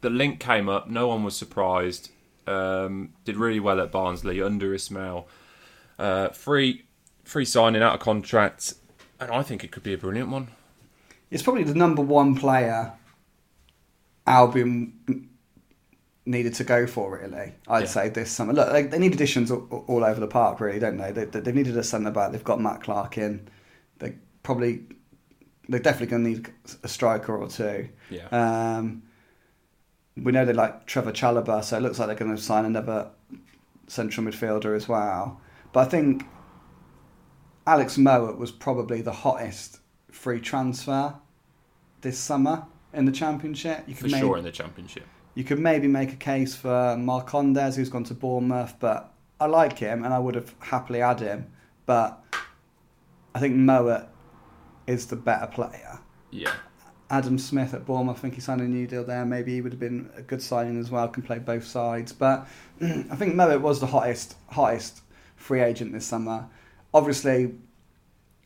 [0.00, 0.88] the link came up.
[0.88, 2.10] No one was surprised.
[2.46, 5.26] Um, did really well at Barnsley under Ismaël.
[5.98, 6.84] Uh, free,
[7.24, 8.74] free signing out of contract,
[9.20, 10.48] and I think it could be a brilliant one.
[11.30, 12.92] It's probably the number one player
[14.26, 15.28] Albion
[16.26, 17.52] needed to go for, really.
[17.68, 17.86] I'd Yeah.
[17.86, 18.52] say this summer.
[18.52, 21.12] Look, they, they need additions all, all over the park, really, don't they?
[21.12, 21.24] they?
[21.26, 22.32] They've needed a centre back.
[22.32, 23.48] They've got Matt Clarke in.
[23.98, 24.82] They probably,
[25.68, 27.88] they're definitely going to need a striker or two.
[28.10, 28.28] Yeah.
[28.30, 29.02] Um,
[30.16, 33.08] we know they like Trevor Chalobah, so it looks like they're going to sign another
[33.88, 35.40] central midfielder as well.
[35.72, 36.24] But I think
[37.66, 39.78] Alex Mowat was probably the hottest
[40.10, 41.14] free transfer
[42.02, 43.84] this summer in the championship.
[43.86, 45.04] You for could maybe, sure in the championship.
[45.34, 49.78] you could maybe make a case for Marcondes, who's gone to Bournemouth, but I like
[49.78, 51.50] him and I would have happily had him.
[51.86, 52.22] But
[53.34, 54.08] I think Mowat
[54.86, 55.98] is the better player.
[56.30, 56.52] Yeah,
[57.10, 59.24] Adam Smith at Bournemouth, I think he signed a new deal there.
[59.24, 61.08] Maybe he would have been a good signing as well.
[61.08, 62.46] Can play both sides, but
[62.82, 65.00] I think Mowat was the hottest, hottest
[65.36, 66.48] free agent this summer.
[66.94, 67.54] Obviously,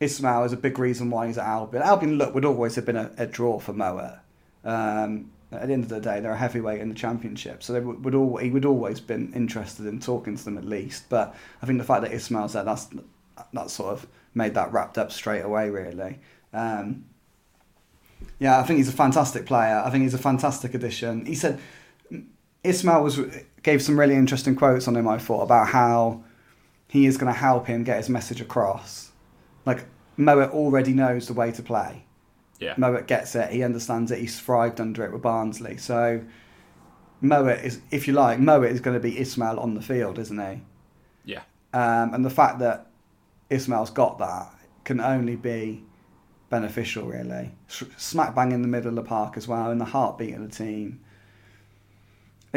[0.00, 1.82] Ismaël is a big reason why he's at Albion.
[1.82, 4.20] Albion, look, would always have been a, a draw for Mowat.
[4.64, 7.80] Um, at the end of the day, they're a heavyweight in the championship, so they
[7.80, 11.08] would, would all, he would always been interested in talking to them at least.
[11.08, 12.88] But I think the fact that Ismaël's there, that's
[13.52, 16.18] that sort of made that wrapped up straight away, really.
[16.52, 17.04] Um,
[18.38, 19.82] yeah, I think he's a fantastic player.
[19.84, 21.24] I think he's a fantastic addition.
[21.24, 21.60] He said
[22.64, 23.20] Ismaël was
[23.62, 25.08] gave some really interesting quotes on him.
[25.08, 26.24] I thought about how
[26.88, 29.12] he is going to help him get his message across.
[29.66, 29.84] Like
[30.16, 32.04] Mowat already knows the way to play.
[32.58, 33.50] yeah, Mowat gets it.
[33.50, 34.18] He understands it.
[34.18, 35.76] He's thrived under it with Barnsley.
[35.76, 36.22] So
[37.20, 40.38] Mowat is, if you like, Mowat is going to be Ismaël on the field, isn't
[40.38, 40.62] he?
[41.24, 42.86] yeah, Um, and the fact that
[43.50, 45.84] Ismaël's got that can only be
[46.48, 47.50] beneficial, really.
[47.68, 50.48] Smack bang in the middle of the park as well, in the heartbeat of the
[50.48, 51.00] team.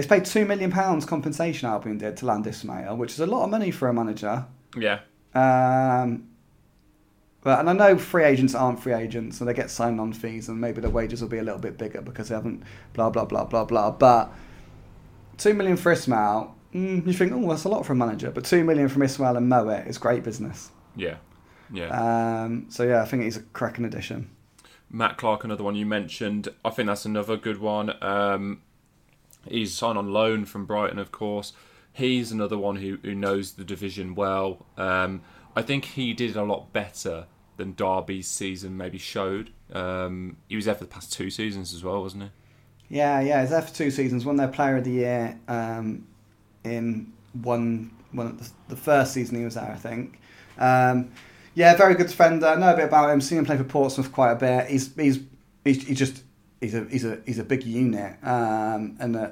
[0.01, 3.51] It's paid £2 million compensation, Albion did, to land Ismaël, which is a lot of
[3.51, 4.45] money for a manager.
[4.75, 5.01] yeah,
[5.35, 6.27] Um,
[7.43, 10.49] but and I know free agents aren't free agents, and they get signed on fees,
[10.49, 13.25] and maybe their wages will be a little bit bigger because they haven't blah blah
[13.25, 13.91] blah blah blah.
[13.91, 14.31] But
[15.37, 18.31] two million for Ismaël, mm, you think, oh, that's a lot for a manager.
[18.31, 20.71] But two million from Ismaël and Mowat is great business.
[20.95, 21.17] yeah,
[21.71, 21.89] yeah.
[22.43, 24.31] Um, so yeah, I think he's a cracking addition.
[24.89, 26.49] Matt Clarke, another one you mentioned.
[26.65, 27.93] I think that's another good one.
[28.03, 28.61] Um,
[29.47, 31.53] he's signed on loan from Brighton, of course.
[31.93, 34.65] He's another one who, who knows the division well.
[34.77, 35.21] Um,
[35.55, 37.25] I think he did a lot better
[37.57, 39.51] than Derby's season maybe showed.
[39.73, 42.29] Um, he was there for the past two seasons as well, wasn't he?
[42.97, 44.25] Yeah, yeah, he's there for two seasons.
[44.25, 46.07] Won their Player of the Year um,
[46.63, 50.19] in one one the, the first season he was there, I think.
[50.57, 51.11] Um,
[51.53, 52.47] yeah, very good defender.
[52.47, 53.21] I know a bit about him.
[53.21, 54.67] Seen him play for Portsmouth quite a bit.
[54.67, 55.19] He's he's
[55.63, 56.23] he's, he's just
[56.61, 59.31] he's a he's a he's a big unit, um, and uh,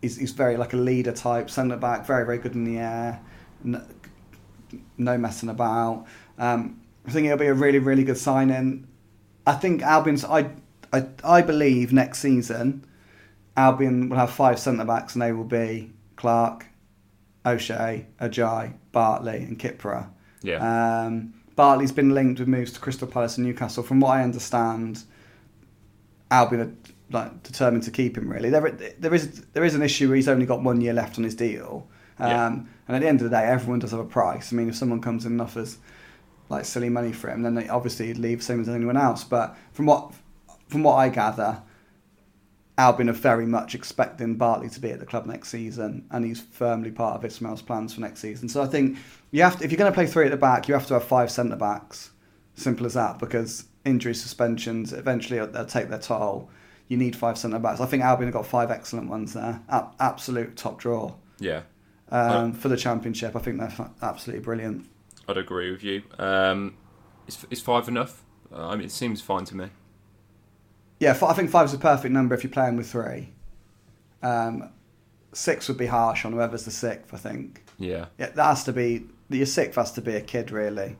[0.00, 2.06] he's he's very like a leader type centre back.
[2.06, 3.20] Very very good in the air.
[3.62, 3.82] No,
[4.98, 6.06] no messing about.
[6.38, 8.88] Um, I think it'll be a really really good signing.
[9.46, 10.24] I think Albion's.
[10.24, 10.50] I
[10.92, 12.86] I I believe next season.
[13.56, 16.66] Albion will have five centre backs, and they will be Clarke,
[17.44, 20.08] O'Shea, Ajayi, Bartley, and Kipré.
[20.42, 21.04] Yeah.
[21.04, 23.82] Um, Bartley's been linked with moves to Crystal Palace and Newcastle.
[23.82, 25.04] From what I understand,
[26.32, 26.72] Albion are
[27.10, 28.28] like determined to keep him.
[28.28, 30.08] Really, there there is there is an issue.
[30.08, 31.86] Where he's only got one year left on his deal,
[32.18, 32.46] um, Yeah.
[32.88, 34.52] and at the end of the day, everyone does have a price.
[34.52, 35.78] I mean, if someone comes in and offers
[36.48, 39.24] like silly money for him, then they obviously he'd leave same as anyone else.
[39.24, 40.12] But from what
[40.68, 41.62] from what I gather,
[42.78, 46.40] Albion are very much expecting Bartley to be at the club next season, and he's
[46.40, 48.48] firmly part of Ismaël's plans for next season.
[48.48, 48.96] So I think
[49.30, 50.94] you have to, if you're going to play three at the back, you have to
[50.94, 52.10] have five centre backs.
[52.54, 56.48] Simple as that, because injury suspensions eventually they'll take their toll.
[56.88, 57.80] You need five centre backs.
[57.80, 59.62] I think Albion have got five excellent ones there.
[59.68, 61.62] A- absolute top draw yeah.
[62.10, 63.34] um, for the championship.
[63.34, 64.86] I think they're fa- absolutely brilliant.
[65.28, 66.02] I'd agree with you.
[66.18, 66.76] Um,
[67.26, 68.22] is, is five enough?
[68.52, 69.68] Uh, I mean, it seems fine to me.
[71.00, 73.32] Yeah, f- I think five's a perfect number if you're playing with three.
[74.22, 74.70] Um,
[75.32, 77.14] six would be harsh on whoever's the sixth.
[77.14, 77.64] I think.
[77.78, 78.06] Yeah.
[78.18, 80.96] Yeah, that has to be your sixth has to be a kid really.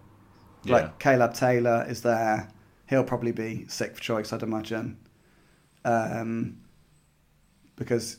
[0.64, 0.74] Yeah.
[0.74, 2.48] Like Caleb Taylor is there.
[2.92, 4.98] He'll probably be sixth choice, I'd imagine.
[5.82, 6.58] Um,
[7.74, 8.18] because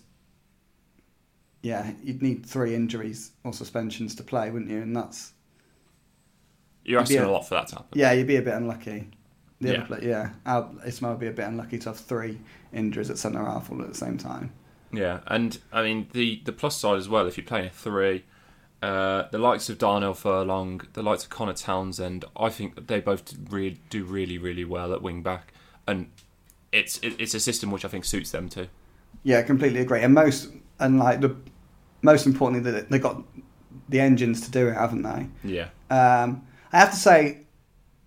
[1.62, 4.82] yeah, you'd need three injuries or suspensions to play, wouldn't you?
[4.82, 5.34] And that's
[6.84, 7.28] You're asking Yeah.
[7.28, 8.00] a lot for that to happen.
[8.00, 9.12] yeah, you'd be a bit unlucky.
[9.62, 9.84] The Yeah.
[9.84, 12.42] play, yeah, Al, Ismaël would be a bit unlucky to have three
[12.74, 14.52] injuries at centre half all at the same time.
[14.92, 17.28] Yeah, and I mean the the plus side as well.
[17.28, 18.26] If you're playing a three,
[18.84, 23.25] uh, the likes of Darnell Furlong, the likes of Conor Townsend, I think they both
[23.25, 25.54] do really do really really well at wing back,
[25.88, 26.12] and
[26.71, 28.67] it's it, it's a system which I think suits them too.
[29.23, 30.02] Yeah, completely agree.
[30.02, 31.36] And most and like the
[32.02, 33.23] most importantly, that they got
[33.90, 35.29] the engines to do it, haven't they?
[35.44, 37.40] Yeah, Um, I have to say,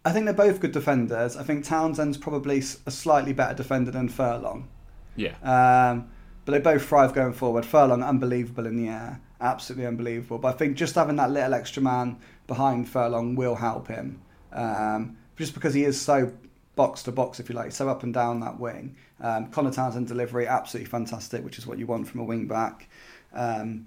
[0.05, 1.37] I think they're both good defenders.
[1.37, 4.69] I think Townsend's probably a slightly better defender than Furlong.
[5.17, 6.11] yeah, Um,
[6.45, 7.67] but they both thrive going forward.
[7.67, 10.39] Furlong, unbelievable in the air, absolutely unbelievable.
[10.39, 14.21] But I think just having that little extra man behind Furlong will help him,
[14.53, 16.33] um, just because he is so
[16.75, 18.97] box to box, if you like, so up and down that wing.
[19.21, 22.89] Um, Conor Townsend delivery absolutely fantastic, which is what you want from a wing back.
[23.33, 23.87] Um,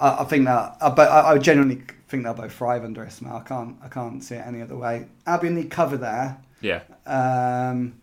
[0.00, 3.42] I, I think that, I, but I, I genuinely think they'll both thrive under Ismaël.
[3.42, 5.06] I can't, I can't see it any other way.
[5.26, 6.38] Albion need cover there.
[6.60, 8.00] Yeah, Um,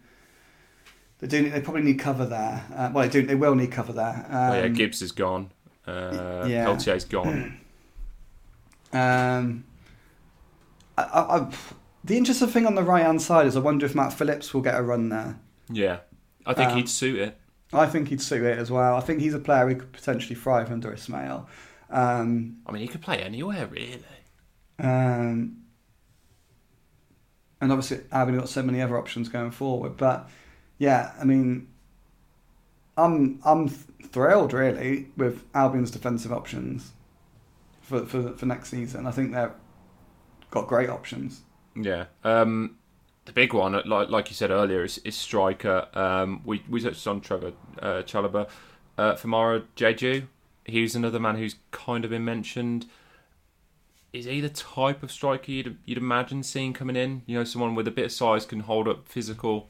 [1.20, 1.50] they do.
[1.50, 2.66] They probably need cover there.
[2.76, 3.26] Uh, well, they do.
[3.26, 4.26] They will need cover there.
[4.30, 4.68] Um, oh, yeah.
[4.68, 5.52] Gibbs is gone.
[5.88, 6.66] Uh, yeah.
[6.66, 7.60] Peltier's gone.
[8.94, 9.64] Um,
[10.98, 11.52] I, I, I,
[12.04, 14.62] the interesting thing on the right hand side is I wonder if Matt Phillips will
[14.62, 15.40] get a run there.
[15.72, 16.02] yeah,
[16.46, 17.36] I think Um, he'd suit it.
[17.74, 18.96] I think he'd suit it as well.
[18.96, 21.48] I think he's a player who could potentially thrive under Ismaël.
[21.90, 24.04] Um, I mean, he could play anywhere really.
[24.78, 25.58] um,
[27.60, 29.98] and obviously, Albion got so many other options going forward.
[29.98, 30.30] But
[30.78, 31.68] yeah, I mean,
[32.96, 33.70] I'm I'm
[34.14, 36.94] thrilled really with Albion's defensive options
[37.82, 39.06] for for for next season.
[39.06, 39.52] I think they've
[40.52, 41.42] got great options.
[41.76, 42.06] Yeah.
[42.24, 42.78] Um,
[43.26, 45.88] the big one, like like you said earlier, is, is striker.
[45.94, 48.48] Um, we we touched on Trevor uh, Chalobah,
[48.98, 50.28] uh, Famara Diédhiou.
[50.66, 52.86] He's another man who's kind of been mentioned.
[54.14, 57.24] Is he the type of striker you'd you'd imagine seeing coming in?
[57.26, 59.70] You know, someone with a bit of size can hold up physical,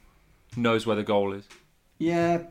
[0.57, 1.47] knows where the goal is.
[1.97, 2.43] Yeah,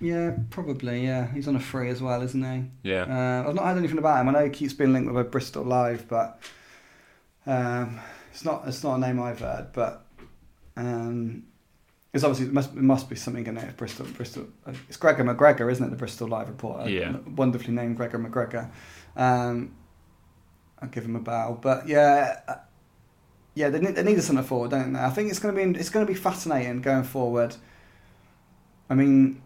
[0.00, 1.04] yeah, probably.
[1.04, 2.42] Yeah, he's on a free as well, isn't
[2.82, 2.90] he?
[2.90, 3.02] Yeah.
[3.02, 4.28] Uh, I've not heard anything about him.
[4.28, 6.40] I know he keeps being linked with a Bristol Live, but
[7.46, 8.00] um,
[8.32, 9.68] it's not it's not a name I've heard.
[9.72, 10.04] But
[10.76, 11.44] um,
[12.12, 13.64] it's obviously it must it must be something in it.
[13.68, 14.46] If Bristol Bristol,
[14.88, 15.90] it's Gregor McGregor, isn't it?
[15.90, 16.88] The Bristol Live reporter.
[16.90, 17.16] Yeah.
[17.36, 18.70] wonderfully named Gregor McGregor.
[19.16, 19.74] Um,
[20.80, 21.58] I'll give him a bow.
[21.60, 22.40] But yeah.
[22.48, 22.54] uh,
[23.54, 25.00] Yeah, they need, they need a centre forward, don't they?
[25.00, 27.54] I think it's going to be it's going to be fascinating going forward.
[28.88, 29.41] I mean,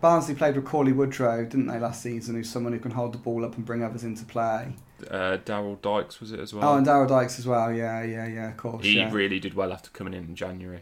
[0.00, 2.34] Barnsley played with Cauley Woodrow, didn't they, last season?
[2.34, 4.72] Who's someone who can hold the ball up and bring others into play.
[5.10, 6.68] Uh, Daryl Dykes was it as well?
[6.68, 7.72] Oh, and Daryl Dykes as well.
[7.72, 8.50] Yeah, yeah, yeah.
[8.50, 8.84] Of course.
[8.84, 9.12] he yeah.
[9.12, 10.80] really did well after coming in in January.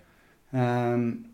[0.53, 1.27] Um,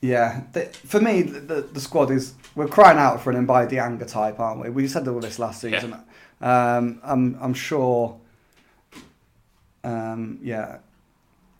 [0.00, 3.70] yeah, the, for me, the, the, the squad is we're crying out for an Mbaye
[3.70, 4.70] Diagne type, aren't we?
[4.70, 5.80] We said all this last Yeah.
[5.80, 5.94] season.
[6.40, 8.18] Um, I'm I'm sure.
[9.82, 10.78] Um, yeah,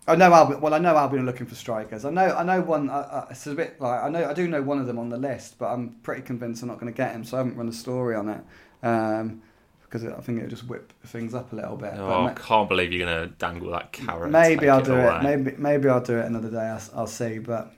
[0.07, 0.61] I know Albion.
[0.61, 2.05] Well, I know Albion are looking for strikers.
[2.05, 2.91] I know I know one.
[2.91, 5.09] Uh, uh, it's a bit like I know I do know one of them on
[5.09, 7.25] the list, but I'm pretty convinced I'm not going to get him.
[7.25, 8.41] So I haven't run a story on it.
[8.83, 9.43] Um,
[9.83, 11.93] because I think it'll just whip things up a little bit.
[11.97, 14.29] Oh, I ma- can't believe you're going to dangle that carrot.
[14.33, 15.17] Maybe I'll it do away.
[15.19, 15.23] it.
[15.23, 16.59] Maybe maybe I'll do it another day.
[16.67, 17.39] I'll, I'll see.
[17.39, 17.73] But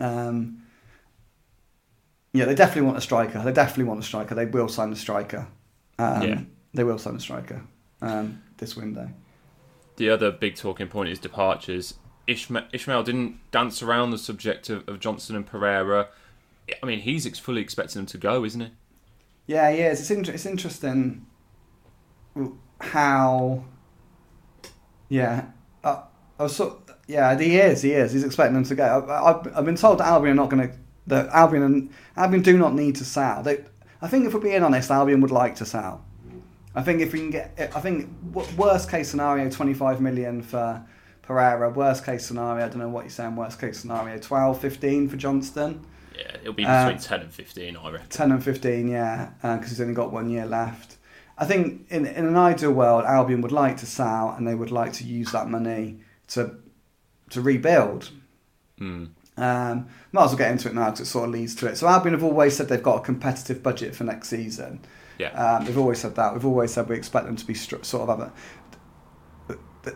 [0.00, 0.62] um,
[2.32, 3.42] yeah, they definitely want a striker.
[3.42, 4.34] They definitely want a striker.
[4.34, 5.46] They will sign a striker.
[5.98, 6.40] Um, Yeah.
[6.72, 7.62] They will sign a striker
[8.00, 9.10] um, this window.
[10.00, 11.92] The other big talking point is departures.
[12.26, 16.08] Ismaël, Ismaël didn't dance around the subject of, of Johnson and Pereira.
[16.82, 18.70] I mean, he's ex- fully expecting them to go, isn't he?
[19.46, 20.00] Yeah, he is.
[20.00, 21.26] It's, inter- it's interesting
[22.80, 23.62] how.
[25.10, 25.48] Yeah,
[25.84, 26.04] uh,
[26.38, 26.78] I was sort.
[27.06, 27.82] Yeah, he is.
[27.82, 28.12] He is.
[28.12, 29.04] He's expecting them to go.
[29.06, 30.74] I, I've, I've been told that Albion are not going to.
[31.08, 33.42] That Albion and Albion do not need to sell.
[33.42, 33.66] They,
[34.00, 36.06] I think if we're being honest, Albion would like to sell.
[36.74, 38.08] I think if we can get, I think
[38.56, 40.84] worst case scenario, twenty five million for
[41.22, 41.70] Pereira.
[41.70, 43.36] Worst case scenario, I don't know what you're saying.
[43.36, 45.86] Worst case scenario, 12, 15 for Johnstone.
[46.18, 48.08] Yeah, it'll be Uh, between 10 and 15, I reckon.
[48.08, 50.96] 10 and 15, yeah, because he's only got one year left.
[51.38, 54.72] I think in, in an ideal world, Albion would like to sell and they would
[54.72, 56.56] like to use that money to
[57.30, 58.10] to rebuild.
[58.80, 59.10] Mm.
[59.36, 61.76] Um, might as well get into it now because it sort of leads to it.
[61.76, 64.80] So Albion have always said they've got a competitive budget for next season.
[65.20, 65.32] Yeah.
[65.32, 66.32] Um, they've always said that.
[66.32, 68.32] We've always said we expect them to be sort of have a.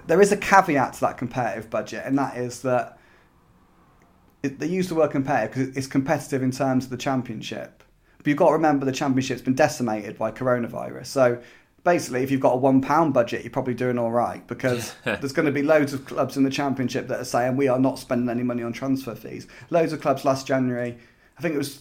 [0.07, 2.99] There is a caveat to that competitive budget, and that is that
[4.43, 7.83] it, they use the word competitive because it's competitive in terms of the championship.
[8.19, 11.07] But you've got to remember the championship's been decimated by coronavirus.
[11.07, 11.41] So
[11.85, 15.33] basically, if you've got a one pound budget, you're probably doing all right because there's
[15.33, 17.99] going to be loads of clubs in the championship that are saying we are not
[17.99, 19.47] spending any money on transfer fees.
[19.71, 20.99] Loads of clubs last January,
[21.39, 21.81] I think it was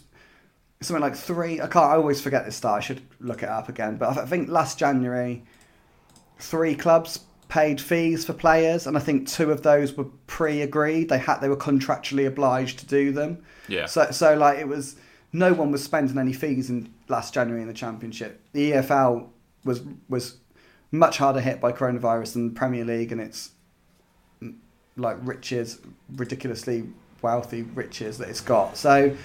[0.84, 1.62] something like three.
[1.62, 1.86] I can't.
[1.86, 2.72] I always forget this stat.
[2.72, 3.98] I should look it up again.
[3.98, 5.44] But I think last January,
[6.40, 7.20] three clubs
[7.50, 11.10] paid fees for players, and I think two of those were pre-agreed.
[11.10, 13.44] They had they were contractually obliged to do them.
[13.68, 13.86] Yeah.
[13.86, 14.96] So so like it was
[15.32, 18.42] no one was spending any fees in last January in the championship.
[18.54, 19.30] The EFL
[19.64, 20.38] was was
[20.92, 23.52] much harder hit by coronavirus than the Premier League and its
[24.96, 25.80] like riches,
[26.16, 26.88] ridiculously
[27.22, 28.78] wealthy riches that it's got.
[28.78, 29.16] So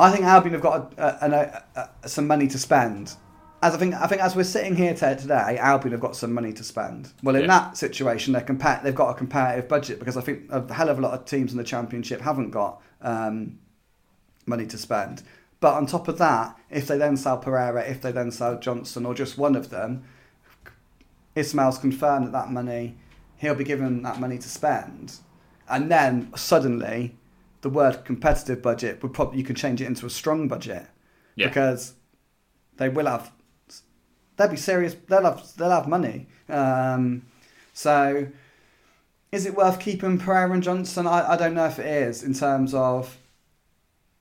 [0.00, 1.26] I think Albion have got a,
[1.76, 3.14] a, a, some money to spend.
[3.62, 6.52] As I think, I think as we're sitting here today, Albion have got some money
[6.54, 7.12] to spend.
[7.22, 7.48] Well, in Yeah.
[7.48, 10.98] that situation, they're compa- they've got a comparative budget because I think a hell of
[10.98, 13.58] a lot of teams in the Championship haven't got um,
[14.46, 15.22] money to spend.
[15.60, 19.04] But on top of that, if they then sell Pereira, if they then sell Johnson,
[19.04, 20.04] or just one of them,
[21.36, 22.96] Ismaël's confirmed that that money,
[23.36, 25.16] he'll be given that money to spend,
[25.68, 27.18] and then suddenly,
[27.62, 30.86] the word competitive budget would probably you could change it into a strong budget
[31.36, 31.48] Yeah.
[31.48, 31.94] because
[32.76, 33.30] they will have
[34.36, 34.96] they'll be serious.
[35.08, 36.28] They'll have they'll have money.
[36.48, 37.22] Um,
[37.74, 38.26] so,
[39.30, 41.06] is it worth keeping Pereira and Johnstone?
[41.06, 43.18] I, I don't know if it is in terms of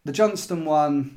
[0.05, 1.15] the Johnstone one.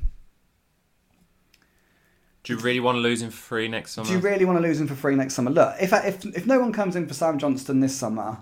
[2.43, 4.07] Do you really want to lose him for free next summer?
[4.07, 5.51] Do you really want to lose him for free next summer?
[5.51, 8.37] Look, if if if no one comes in for Sam Johnstone this summer,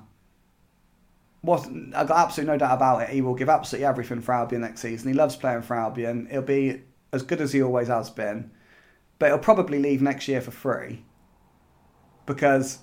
[1.42, 3.10] what I've got absolutely no doubt about it.
[3.10, 5.08] He will give absolutely everything for Albion next season.
[5.10, 6.28] He loves playing for Albion.
[6.30, 6.82] He'll be
[7.12, 8.52] as good as he always has been,
[9.20, 11.04] but he'll probably leave next year for free
[12.26, 12.80] because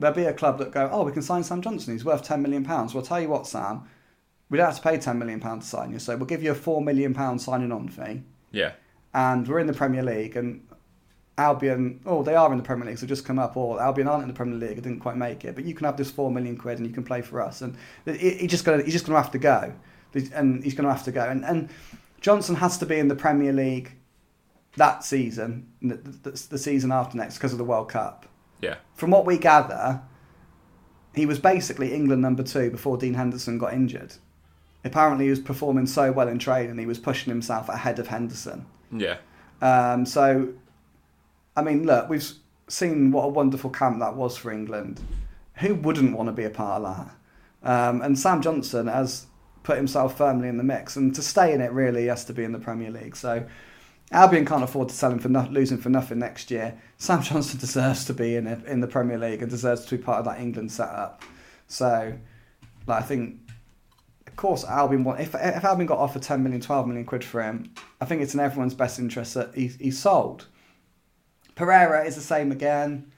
[0.00, 1.92] there'll be a club that go, oh, we can sign Sam Johnson.
[1.94, 2.94] He's worth ten million pounds.
[2.94, 3.88] Well, I'll tell you what, Sam,
[4.48, 6.52] we don't have to pay ten million pounds to sign you, so we'll give you
[6.52, 8.72] a four million pound signing on fee Yeah.
[9.12, 10.66] and we're in the Premier League, and
[11.38, 14.08] Albion, oh, they are in the Premier League, so they've just come up, or Albion
[14.08, 16.10] aren't in the Premier League, I didn't quite make it, but you can have this
[16.10, 19.06] four million quid and you can play for us, and he- just gonna, he's just
[19.06, 19.72] gonna have to go,
[20.34, 21.68] and he's gonna have to go, and and
[22.20, 23.92] Johnson has to be in the Premier League
[24.76, 28.26] that season, the season after next, because of the World Cup.
[28.60, 28.76] Yeah.
[28.94, 30.02] From what we gather,
[31.14, 34.14] he was basically England number two before Dean Henderson got injured.
[34.84, 38.66] Apparently, he was performing so well in training, he was pushing himself ahead of Henderson.
[38.92, 39.16] Yeah.
[39.60, 40.48] Um, so,
[41.58, 42.32] I mean, look, we've
[42.68, 45.00] seen what a wonderful camp that was for England.
[45.54, 46.96] Who wouldn't want to be a part of
[47.62, 47.88] that?
[47.88, 49.26] Um, and Sam Johnson has
[49.64, 52.44] put himself firmly in the mix, and to stay in it, really, has to be
[52.44, 53.16] in the Premier League.
[53.16, 53.44] So,
[54.12, 56.78] Albion can't afford to sell him for no- losing for nothing next year.
[56.96, 60.02] Sam Johnson deserves to be in it, in the Premier League and deserves to be
[60.02, 61.22] part of that England setup.
[61.66, 62.16] So,
[62.86, 63.40] like, I think,
[64.28, 67.42] of course, Albion want if if Albion got offered 10 million, 12 million quid for
[67.42, 70.46] him, I think it's in everyone's best interest that he, he's sold.
[71.58, 73.10] Pereira is the same again.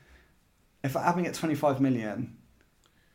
[0.83, 2.39] If Albion get 25 million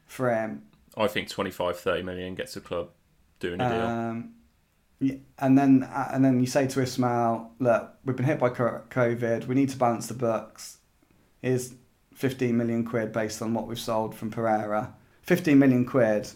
[0.06, 0.62] for him,
[0.96, 2.90] I think 25, 30 million gets a club
[3.40, 3.82] doing a deal.
[3.82, 4.34] um,
[5.00, 8.50] yeah, and then uh, and then you say to Ismaël, look, we've been hit by
[8.50, 9.48] COVID.
[9.48, 10.78] We need to balance the books.
[11.42, 11.74] Here's
[12.14, 14.94] 15 million quid based on what we've sold from Pereira.
[15.24, 16.30] 15 million quid.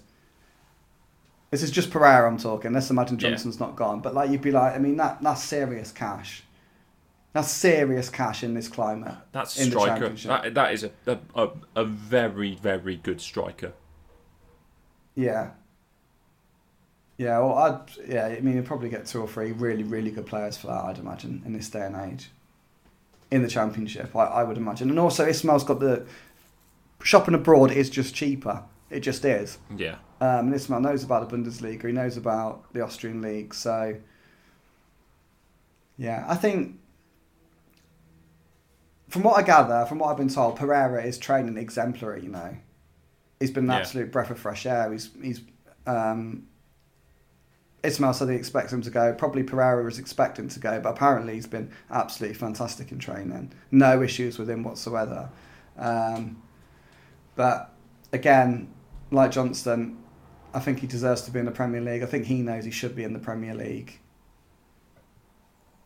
[1.51, 2.73] This is just Pereira I'm talking.
[2.73, 3.29] Let's imagine Yeah.
[3.29, 4.01] Johnson's not gone.
[4.01, 6.43] But like you'd be like, I mean that that's serious cash.
[7.33, 9.15] That's serious cash in this climate.
[9.31, 10.07] That's in the striker.
[10.07, 10.29] Championship.
[10.29, 13.73] That, that is a, a, a, a very, very good striker.
[15.15, 15.51] Yeah.
[17.17, 18.27] Yeah, well, I'd yeah.
[18.27, 20.85] I mean, you'd probably get two or three really, really good players for that.
[20.85, 22.31] I'd imagine in this day and age,
[23.29, 24.89] in the championship, I, I would imagine.
[24.89, 26.05] And also, Ismaël's got the
[27.03, 28.63] shopping abroad is just cheaper.
[28.89, 29.57] It just is.
[29.75, 29.95] Yeah.
[30.21, 31.85] Um, and Ismaël knows about the Bundesliga.
[31.85, 33.53] He knows about the Austrian league.
[33.53, 33.97] So,
[35.97, 36.79] yeah, I think
[39.09, 42.21] from what I gather, from what I've been told, Pereira is training exemplary.
[42.23, 42.55] You know,
[43.39, 43.77] he's been an Yeah.
[43.79, 44.91] absolute breath of fresh air.
[44.91, 45.41] He's he's.
[45.85, 46.45] Um,
[47.81, 49.13] Ismaël said he expects him to go.
[49.13, 53.53] Probably Pereira was expecting to go, but apparently he's been absolutely fantastic in training.
[53.71, 55.29] No issues with him whatsoever.
[55.77, 56.41] Um,
[57.37, 57.73] but
[58.11, 58.73] again,
[59.11, 59.97] like Johnstone,
[60.53, 62.03] I think he deserves to be in the Premier League.
[62.03, 63.97] I think he knows he should be in the Premier League.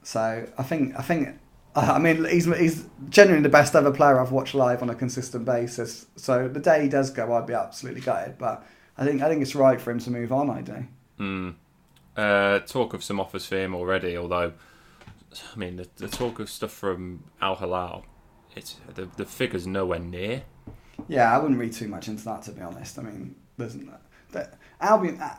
[0.01, 1.29] So I think I think
[1.75, 5.45] I mean he's he's genuinely the best ever player I've watched live on a consistent
[5.45, 6.05] basis.
[6.15, 8.37] So the day he does go, I'd be absolutely gutted.
[8.37, 8.65] But
[8.97, 10.49] I think I think it's right for him to move on.
[10.49, 10.85] I do.
[11.19, 11.55] Mm.
[12.15, 14.53] Uh, talk of some offers for him already, although,
[15.51, 18.05] I mean, the, the talk of stuff from Al Hilal,
[18.55, 20.43] it's the, the figure's nowhere near.
[21.07, 22.99] Yeah, I wouldn't read too much into that to be honest.
[22.99, 23.75] I mean, there's
[24.31, 25.19] that Albion.
[25.19, 25.37] uh,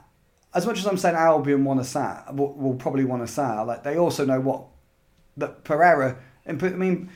[0.52, 3.64] As much as I'm saying Albion want to sell, will, will probably want to sell.
[3.66, 4.66] Like they also know what
[5.36, 6.16] that Pereira.
[6.46, 7.10] And I mean,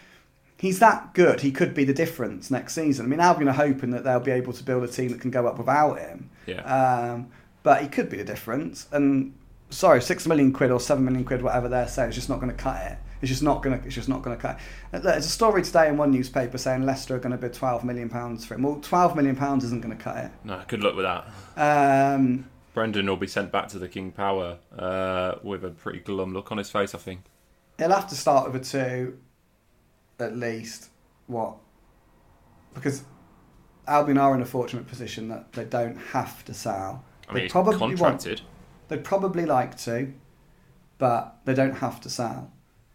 [0.58, 1.40] he's that good.
[1.40, 3.06] He could be the difference next season.
[3.06, 5.30] I mean, Albion are hoping that they'll be able to build a team that can
[5.30, 6.30] go up without him.
[6.46, 6.62] Yeah.
[6.62, 7.28] Um,
[7.62, 8.86] but he could be the difference.
[8.92, 9.34] And
[9.70, 12.50] sorry, six million quid or seven million quid, whatever they're saying, is just not going
[12.50, 12.98] to cut it.
[13.20, 13.84] It's just not going to.
[13.84, 14.60] It's just not going to cut.
[14.92, 15.02] it.
[15.02, 18.08] There's a story today in one newspaper saying Leicester are going to bid twelve million
[18.08, 18.62] pounds for him.
[18.62, 20.30] Well, twelve million pounds isn't going to cut it.
[20.44, 22.14] no, good luck with that.
[22.14, 26.32] Um, Brendan will be sent back to the King Power uh, with a pretty glum
[26.32, 27.22] look on his face, I think.
[27.78, 29.18] He'll have to start with a two,
[30.18, 30.90] at least.
[31.26, 31.56] What?
[32.74, 33.04] Because
[33.86, 37.04] Albion are in a fortunate position that they don't have to sell.
[37.28, 38.40] I mean, They probably want- contracted.
[38.88, 40.12] They'd probably like to,
[40.98, 42.50] but they don't have to sell.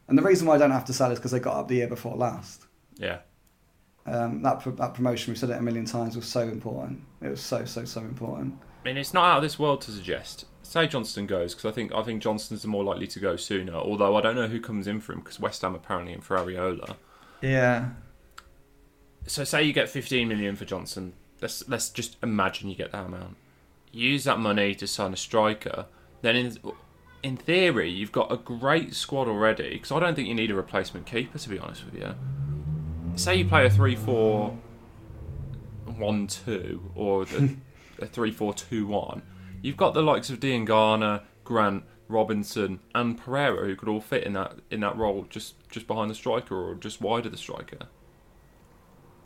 [0.08, 1.76] And the reason why they don't have to sell is because they got up the
[1.76, 2.66] year before last.
[2.98, 3.20] Yeah.
[4.06, 7.04] Um, that pro- that promotion, we've said it a million times, was so important.
[7.22, 8.60] It was so so so important.
[8.84, 10.46] I mean, it's not out of this world to suggest.
[10.64, 13.74] Say Johnstone goes because I think I think Johnstone's the more likely to go sooner.
[13.74, 16.38] Although I don't know who comes in for him because West Ham apparently in for
[16.38, 16.96] Areola.
[17.42, 17.90] Yeah.
[19.28, 21.14] So say you get 15 million for Johnson.
[21.42, 23.36] Let's let's just imagine you get that amount.
[23.92, 25.86] Use that money to sign a striker.
[26.22, 26.58] Then in
[27.24, 29.72] in theory, you've got a great squad already.
[29.74, 32.16] Because I don't think you need a replacement keeper, to be honest with you.
[33.16, 34.58] Say you play a 3 4
[35.86, 37.50] 1 2 or a,
[38.04, 39.22] a 3 4 2 1.
[39.64, 44.34] You've got the likes of Diangana, Grant, Robinson, and Pereira who could all fit in
[44.34, 47.88] that in that role just, just behind the striker or just wide of the striker.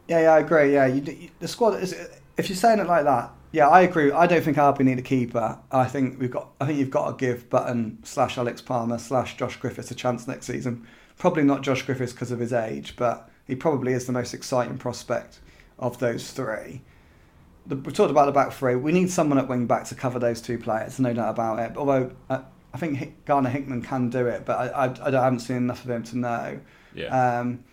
[0.07, 0.73] Yeah, yeah, I agree.
[0.73, 1.93] Yeah, you, you, the squad is.
[2.37, 4.11] If you're saying it like that, yeah, I agree.
[4.11, 5.57] I don't think Albion need a keeper.
[5.71, 6.51] I think we've got.
[6.61, 10.27] I think you've got to give Button slash Alex Palmer slash Josh Griffiths a chance
[10.27, 10.87] next season.
[11.17, 14.77] Probably not Josh Griffiths because of his age, but he probably is the most exciting
[14.77, 15.39] prospect
[15.79, 16.83] of those three.
[17.67, 18.75] The, we talked about the back three.
[18.75, 21.77] We need someone at wing back to cover those two players, no doubt about it.
[21.77, 22.41] Although uh,
[22.73, 25.89] I think Hick, Gardner-Hickman can do it, but I, I, I haven't seen enough of
[25.89, 26.59] him to know.
[26.95, 27.39] Yeah.
[27.39, 27.63] Um,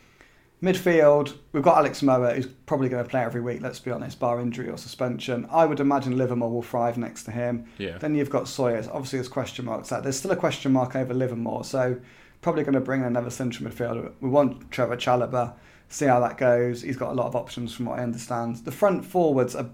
[0.62, 4.18] midfield, we've got Alex Mowat, who's probably going to play every week, let's be honest,
[4.18, 5.46] bar injury or suspension.
[5.50, 7.66] I would imagine Livermore will thrive next to him.
[7.78, 7.98] yeah.
[7.98, 8.88] Then you've got Sawyers.
[8.88, 10.00] Obviously, there's question marks there.
[10.00, 12.00] There's still a question mark over Livermore, so
[12.40, 14.12] probably going to bring in another central midfielder.
[14.20, 15.54] We want Trevor Chalobah.
[15.88, 16.82] See how that goes.
[16.82, 18.56] He's got a lot of options from what I understand.
[18.56, 19.68] The front forwards are,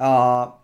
[0.00, 0.54] are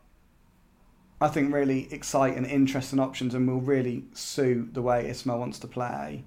[1.20, 5.66] I think, really exciting, interesting options and will really suit the way Ismaël wants to
[5.66, 6.24] play.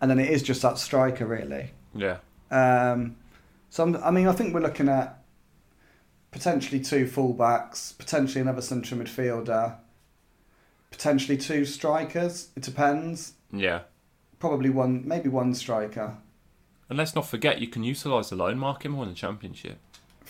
[0.00, 1.72] And then it is just that striker, really.
[1.94, 2.18] Yeah.
[2.50, 3.16] Um,
[3.68, 5.22] so I'm, I mean, I think we're looking at
[6.30, 9.76] potentially two fullbacks, potentially another central midfielder,
[10.90, 12.48] potentially two strikers.
[12.56, 13.34] It depends.
[13.52, 13.80] Yeah.
[14.38, 16.16] Probably one, maybe one striker.
[16.88, 19.78] And let's not forget, you can utilise the loan market more in the Championship.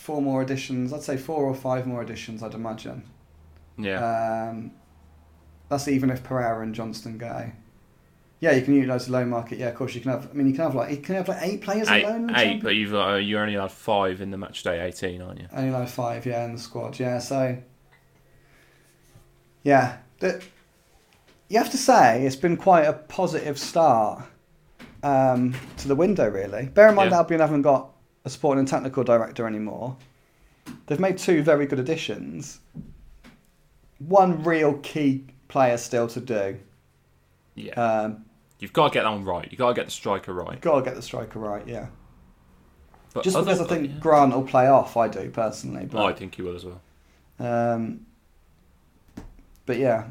[0.05, 0.93] Four more additions.
[0.93, 2.43] I'd say four or five more additions.
[2.43, 3.05] I'd imagine.
[3.79, 4.51] Yeah.
[4.51, 4.73] Um,
[5.71, 7.51] that's even if Pereira and Johnstone go.
[8.39, 9.59] Yeah, you can utilise the loan market.
[9.59, 10.29] Yeah, of course you can have.
[10.31, 12.29] I mean, you can have like you can have like eight players eight, alone.
[12.29, 15.41] eight, Champions- but you've uh, you only had five in the match day 18, aren't
[15.41, 15.49] you?
[15.55, 17.19] Only like five, yeah, in the squad, yeah.
[17.19, 17.57] So,
[19.63, 20.43] yeah, the,
[21.49, 24.23] you have to say it's been quite a positive start
[25.03, 26.67] um, to the window, really.
[26.67, 27.17] Bear in mind, Yeah.
[27.17, 27.94] Albion haven't got
[28.25, 29.97] a sporting and technical director anymore.
[30.87, 32.61] They've made two very good additions.
[33.99, 36.59] One real key player still to do.
[37.55, 37.73] Yeah.
[37.75, 38.25] Um,
[38.59, 39.47] You've got to get that one right.
[39.51, 40.61] You've got to get the striker right.
[40.61, 41.89] got to get the striker right, yeah.
[43.13, 43.99] But Just other- because I think yeah.
[44.01, 45.87] Grant will play off, I do personally.
[45.87, 46.81] But Oh, I think he will as well.
[47.39, 48.07] Um,
[49.67, 50.07] but yeah,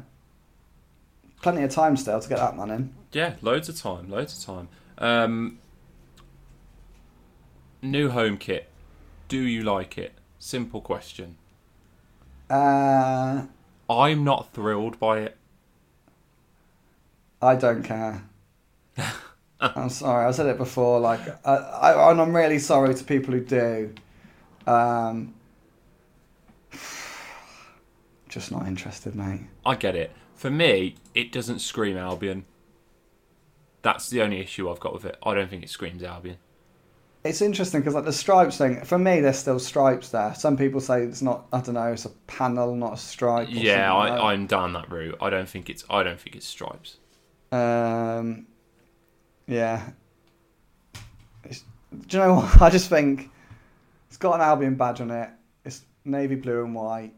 [1.42, 2.94] plenty of time still to get that man in.
[3.12, 4.68] Yeah, loads of time, loads of time.
[4.98, 5.58] Um,
[7.84, 8.68] new home kit.
[9.28, 10.14] Do you like it?
[10.38, 11.36] Simple question.
[12.50, 13.44] Uh,
[13.88, 15.36] I'm not thrilled by it.
[17.40, 18.24] I don't care.
[19.60, 21.00] I'm sorry, I said it before.
[21.00, 23.94] Like, I, I, and I'm really sorry to people who do.
[24.66, 25.34] Um,
[28.28, 29.42] just not interested, mate.
[29.64, 30.10] I get it.
[30.34, 32.44] For me, it doesn't scream Albion.
[33.82, 35.16] That's the only issue I've got with it.
[35.22, 36.38] I don't think it screams Albion.
[37.24, 38.84] It's interesting because like the stripes thing.
[38.84, 40.34] For me, there's still stripes there.
[40.34, 41.46] Some people say it's not.
[41.54, 41.90] I don't know.
[41.92, 43.48] It's a panel, not a stripe.
[43.50, 44.22] Yeah, something like.
[44.22, 45.16] I, I'm down that route.
[45.22, 45.84] I don't think it's.
[45.88, 46.98] I don't think it's stripes.
[47.50, 48.46] Um,
[49.46, 49.90] yeah.
[51.44, 51.64] It's,
[52.08, 52.60] do you know what?
[52.62, 53.30] I just think
[54.08, 55.30] it's got an Albion badge on it.
[55.64, 57.14] It's navy blue and white.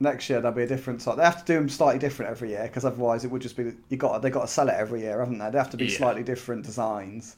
[0.00, 1.16] Next year there'll be a different sort.
[1.16, 3.72] They have to do them slightly different every year because otherwise it would just be
[3.88, 5.50] you got they got to sell it every year, haven't they?
[5.50, 5.98] They have to be Yeah.
[5.98, 7.34] slightly different designs.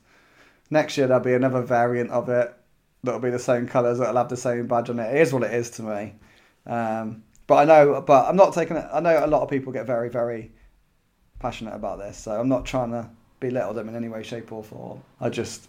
[0.71, 2.55] Next year there'll be another variant of it
[3.03, 5.15] that'll be the same colours that'll have the same badge on it.
[5.15, 6.15] It is what it is to me.
[6.67, 8.87] Um, but I know, but I'm not taking it.
[8.93, 10.53] I know a lot of people get very, very
[11.41, 13.11] passionate about this, so I'm not trying to
[13.41, 15.03] belittle them in any way, shape, or form.
[15.21, 15.69] I just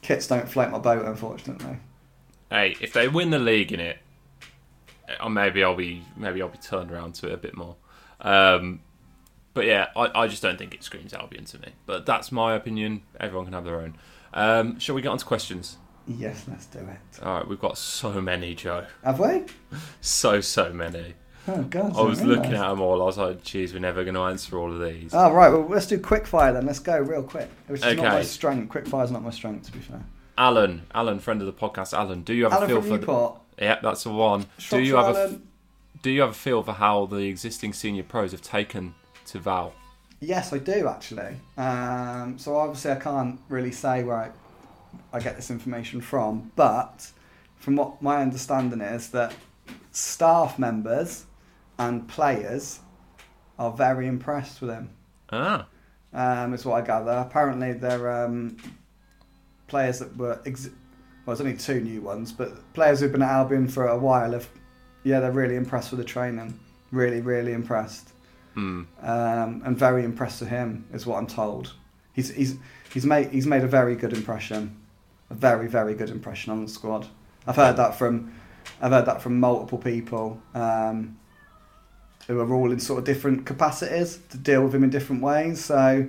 [0.00, 1.78] kits don't float my boat, unfortunately.
[2.50, 3.98] Hey, if they win the league in it,
[5.20, 7.76] uh, maybe I'll be maybe I'll be turned around to it a bit more.
[8.20, 8.80] Um,
[9.54, 11.68] but yeah, I, I just don't think it screams Albion to me.
[11.86, 13.02] But that's my opinion.
[13.20, 13.96] Everyone can have their own.
[14.34, 15.78] Um, shall we get on to questions?
[16.06, 17.22] Yes, let's do it.
[17.22, 18.86] All right, we've got so many, Joe.
[19.04, 19.44] Have we?
[20.00, 21.14] So so many.
[21.48, 21.96] Oh God!
[21.96, 23.02] I was looking at them all.
[23.02, 25.66] I was like, "Geez, we're never going to answer all of these." Oh right, well
[25.68, 26.66] let's do quick fire then.
[26.66, 27.50] Let's go real quick.
[27.66, 28.22] Which is not my Okay.
[28.24, 28.68] strength.
[28.68, 30.04] Quick fire's not my strength, to be fair.
[30.38, 32.22] Alan, Alan, friend of the podcast, Alan.
[32.22, 32.88] Do you have Alan a feel for?
[32.98, 33.40] Newport.
[33.56, 34.46] The, yeah, that's the one.
[34.70, 35.40] Do you have a.
[36.02, 38.94] Do you have a feel for how the existing senior pros have taken
[39.26, 39.72] to Val?
[40.20, 41.36] Yes, I do actually.
[41.56, 44.30] Um, so obviously, I can't really say where I,
[45.12, 47.10] I get this information from, but
[47.56, 49.34] from what my understanding is that
[49.90, 51.24] staff members
[51.78, 52.80] and players
[53.58, 54.90] are very impressed with him.
[55.30, 55.66] Ah,
[56.12, 57.10] Um, is what I gather.
[57.12, 58.56] Apparently, they're um,
[59.66, 60.70] players that were ex-
[61.24, 64.32] well, there's only two new ones, but players who've been at Albion for a while
[64.32, 64.48] have,
[65.04, 66.58] yeah, they're really impressed with the training.
[66.90, 68.11] Really, really impressed.
[68.56, 68.86] Mm.
[69.02, 71.72] um, and very impressed with him, is what I'm told.
[72.12, 72.56] He's he's
[72.92, 74.76] he's made he's made a very good impression,
[75.30, 77.06] a very very good impression on the squad.
[77.46, 78.32] I've heard that from
[78.80, 81.18] I've heard that from multiple people um,
[82.26, 85.64] who are all in sort of different capacities to deal with him in different ways.
[85.64, 86.08] So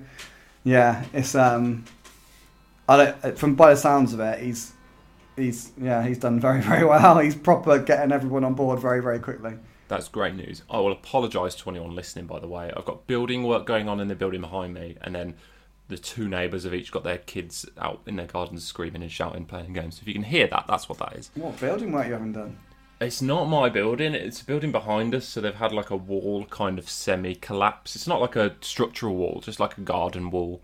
[0.63, 1.85] yeah, it's um,
[2.87, 4.73] I don't from by the sounds of it, he's
[5.35, 7.19] he's yeah he's done very very well.
[7.19, 9.53] He's proper getting everyone on board very very quickly.
[9.87, 10.63] That's great news.
[10.69, 12.71] I will apologise to anyone listening, by the way.
[12.75, 15.35] I've got building work going on in the building behind me, and then
[15.89, 19.45] the two neighbours have each got their kids out in their gardens screaming and shouting,
[19.45, 19.99] playing games.
[20.01, 21.31] If you can hear that, that's what that is.
[21.35, 22.57] What building work you haven't done?
[23.01, 26.45] It's not my building, it's a building behind us, so they've had like a wall
[26.45, 27.95] kind of semi collapse.
[27.95, 30.61] It's not like a structural wall, just like a garden wall.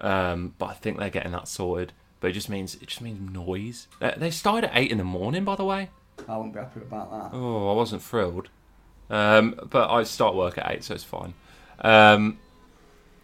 [0.00, 1.92] Um, but I think they're getting that sorted.
[2.20, 3.86] But it just means it just means noise.
[4.00, 5.90] They, they started at eight in the morning, by the way.
[6.28, 7.36] I wouldn't be happy about that.
[7.36, 8.48] Oh, I wasn't thrilled.
[9.10, 11.34] Um, but I start work at 8, so it's fine.
[11.80, 12.38] Um,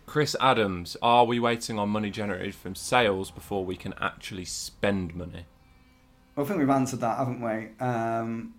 [0.06, 5.14] Chris Adams, are we waiting on money generated from sales before we can actually spend
[5.14, 5.46] money?
[6.36, 7.68] Well, I think we've answered that, haven't we?
[7.84, 8.54] Um,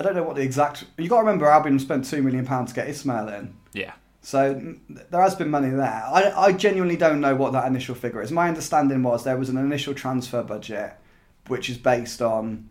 [0.00, 0.84] I don't know what the exact.
[0.98, 3.92] You've got to remember, Albion spent two million pounds to get Ismaël in, Yeah.
[4.20, 6.02] so there has been money there.
[6.06, 8.32] I, I genuinely don't know what that initial figure is.
[8.32, 10.92] My understanding was there was an initial transfer budget,
[11.48, 12.68] which is based on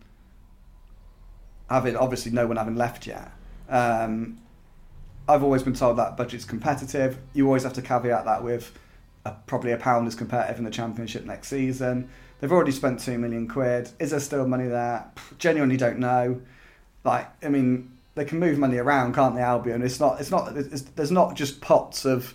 [1.69, 3.31] having obviously no one having left yet.
[3.69, 4.39] Um,
[5.27, 7.17] I've always been told that budget's competitive.
[7.33, 8.77] You always have to caveat that with
[9.25, 12.09] a, probably a pound is competitive in the championship next season.
[12.39, 13.89] They've already spent two million quid.
[13.99, 15.05] Is there still money there?
[15.37, 16.41] Genuinely don't know.
[17.03, 19.83] Like, I mean, they can move money around, can't they, Albion?
[19.83, 20.19] It's not.
[20.19, 20.55] It's not.
[20.57, 22.33] It's, there's not just pots of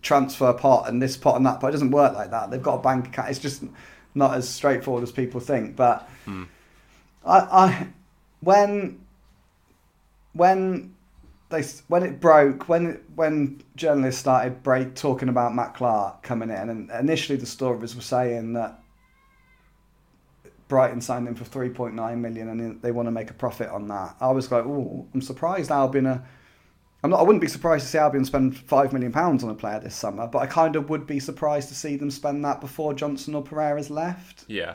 [0.00, 1.68] transfer pot and this pot and that pot.
[1.68, 2.50] It doesn't work like that.
[2.50, 3.30] They've got a bank account.
[3.30, 3.62] It's just
[4.14, 5.76] not as straightforward as people think.
[5.76, 6.44] But Hmm.
[7.24, 7.86] I, I,
[8.40, 9.00] when,
[10.32, 10.94] when
[11.50, 16.70] they when it broke when when journalists started break talking about Matt Clarke coming in
[16.70, 18.80] and initially the stories were saying that
[20.68, 24.16] Brighton signed him for 3.9 million and they want to make a profit on that.
[24.20, 26.24] I was like, oh, I'm surprised Albion are.
[27.02, 27.20] I'm not.
[27.20, 29.94] I wouldn't be surprised to see Albion spend five million pounds on a player this
[29.94, 33.34] summer, but I kind of would be surprised to see them spend that before Johnson
[33.34, 34.44] or Pereira's left.
[34.46, 34.74] Yeah.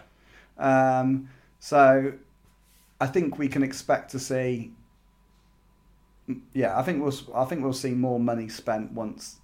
[0.57, 2.13] Um, so
[2.99, 4.71] I think we can expect to see.
[6.53, 7.15] Yeah, I think we'll.
[7.33, 9.37] I think we'll see more money spent once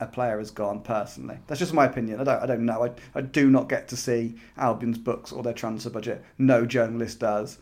[0.00, 0.80] a player has gone.
[0.80, 2.18] Personally, that's just my opinion.
[2.18, 2.42] I don't.
[2.42, 2.86] I don't know.
[2.86, 6.24] I, I do not get to see Albion's books or their transfer budget.
[6.38, 7.58] No journalist does.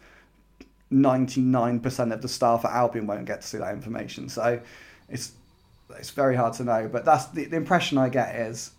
[0.91, 4.29] Ninety nine percent of the staff at Albion won't get to see that information.
[4.29, 4.61] So
[5.09, 5.33] it's
[5.91, 6.89] it's very hard to know.
[6.91, 8.73] But that's the, the impression I get is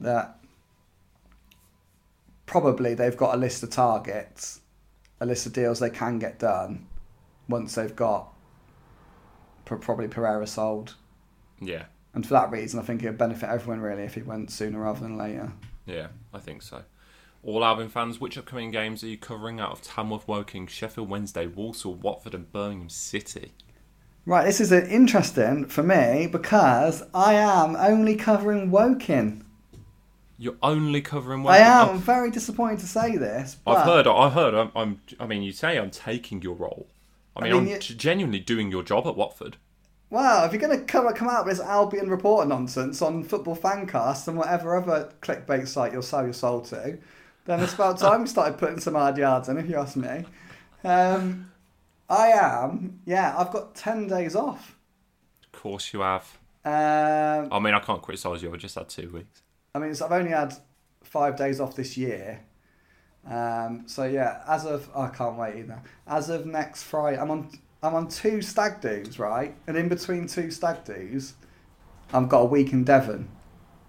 [0.00, 0.38] that
[2.46, 4.60] probably they've got a list of targets,
[5.20, 6.86] a list of deals they can get done
[7.48, 8.32] once they've got
[9.64, 10.94] probably Pereira sold.
[11.60, 11.84] Yeah.
[12.14, 14.80] And for that reason, I think it would benefit everyone really if he went sooner
[14.80, 15.52] rather than later.
[15.86, 16.82] Yeah, I think so.
[17.42, 21.46] All Albion fans, which upcoming games are you covering out of Tamworth, Woking, Sheffield Wednesday,
[21.46, 23.52] Walsall, Watford, and Birmingham City?
[24.26, 29.44] Right, this is interesting for me because I am only covering Woking.
[30.36, 31.64] You're only covering I Woking.
[31.64, 33.56] am I've, very disappointed to say this.
[33.64, 34.06] But I've heard.
[34.06, 34.54] I've heard.
[34.54, 35.00] I'm, I'm.
[35.18, 36.88] I mean, you say I'm taking your role.
[37.36, 39.56] I I mean, mean, I'm you- g- genuinely doing your job at Watford.
[40.10, 43.56] Well, if you're going to come, come out with this Albion reporter nonsense on Football
[43.56, 46.98] Fancast and whatever other clickbait site you'll sell your soul to,
[47.48, 50.26] then it's about time we started putting some hard yards in, if you ask me.
[50.84, 51.50] Um,
[52.06, 54.76] I am, yeah, I've got 10 days off.
[55.44, 56.38] Of course, you have.
[56.62, 58.52] Um, I mean, I can't criticise you.
[58.52, 59.40] I just had two weeks.
[59.74, 60.52] I mean, I've only had
[61.02, 62.44] five days off this year.
[63.26, 65.82] Um, so yeah, as of I can't wait either.
[66.06, 67.50] As of next Friday, I'm on
[67.82, 69.54] I'm on two stag do's, right?
[69.66, 71.34] And in between two stag do's,
[72.12, 73.28] I've got a week in Devon.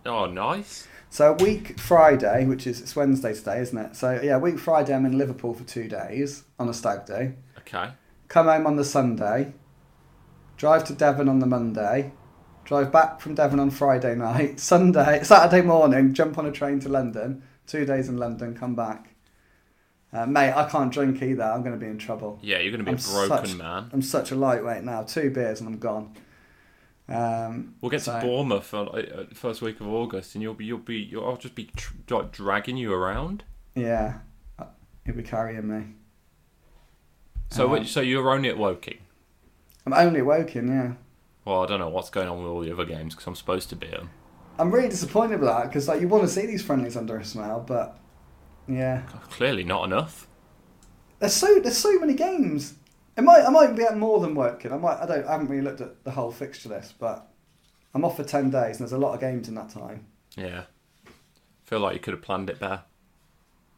[0.05, 0.88] Oh, nice.
[1.10, 3.95] So week Friday, which is it's Wednesday today, isn't it?
[3.95, 7.34] So yeah, week Friday I'm in Liverpool for two days on a stag do.
[7.60, 7.91] Okay.
[8.28, 9.53] Come home on the Sunday.
[10.57, 12.12] Drive to Devon on the Monday.
[12.64, 14.60] Drive back from Devon on Friday night.
[14.74, 17.41] Sunday, Saturday morning, jump on a train to London.
[17.66, 19.16] Two days in London, come back.
[20.12, 21.43] Uh, mate, I can't drink either.
[21.43, 22.39] I'm going to be in trouble.
[22.41, 23.89] Yeah, you're going to be I'm a broken such- man.
[23.93, 25.03] I'm such a lightweight now.
[25.03, 26.16] Two beers and I'm gone.
[27.10, 30.66] Um, We'll get so- to Bournemouth on uh, first week of August, and you'll be,
[30.66, 33.43] you'll be, you'll, I'll just be tr- like dragging you around.
[33.76, 34.20] Yeah,
[34.60, 34.66] Uh,
[35.05, 35.86] he'll be carrying me.
[37.51, 38.99] So, Um, so you're only at Woking.
[39.86, 40.93] I'm only at Woking, yeah.
[41.45, 43.70] Well, I don't know what's going on with all the other games because I'm supposed
[43.70, 44.10] to be at them.
[44.60, 47.66] I'm really disappointed with that because like you want to see these friendlies under Ismaël,
[47.66, 47.97] but
[48.68, 49.01] yeah,
[49.32, 50.28] Clearly not enough.
[51.20, 52.76] there's so there's so many games
[53.20, 54.72] It might, I might be at more than working.
[54.72, 57.28] I might, I don't, I haven't really looked at the whole fixture list, but
[57.93, 60.05] I'm off for ten days, and there's a lot of games in that time.
[60.38, 60.63] Yeah.
[61.65, 62.84] Feel like you could have planned it better.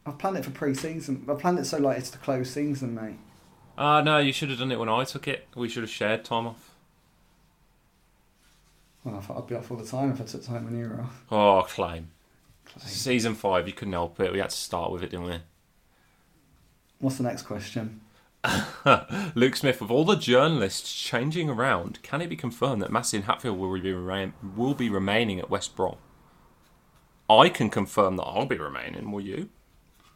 [0.06, 1.26] I've planned it for pre-season.
[1.28, 3.18] I've planned it so like it's the close season, mate.
[3.76, 5.48] Ah, no, you should have done it when I took it.
[5.56, 6.76] We should have shared time off.
[9.02, 10.88] Well, I thought I'd be off all the time if I took time when you
[10.88, 11.24] were off.
[11.32, 12.12] Oh, claim.
[12.64, 12.84] Clay.
[12.86, 14.32] Season five, you couldn't help it.
[14.32, 15.38] We had to start with it, didn't we?
[17.00, 18.02] What's the next question?
[19.34, 23.58] Luke Smith, with all the journalists changing around, can it be confirmed that Massin Hatfield
[23.58, 25.96] will be, remain, will be remaining at West Brom?
[27.30, 29.10] I can confirm that I'll be remaining.
[29.12, 29.48] Will you?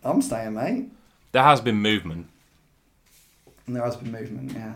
[0.04, 0.90] I'm staying, mate.
[1.32, 2.28] There has been movement.
[3.68, 4.74] There has been movement, yeah.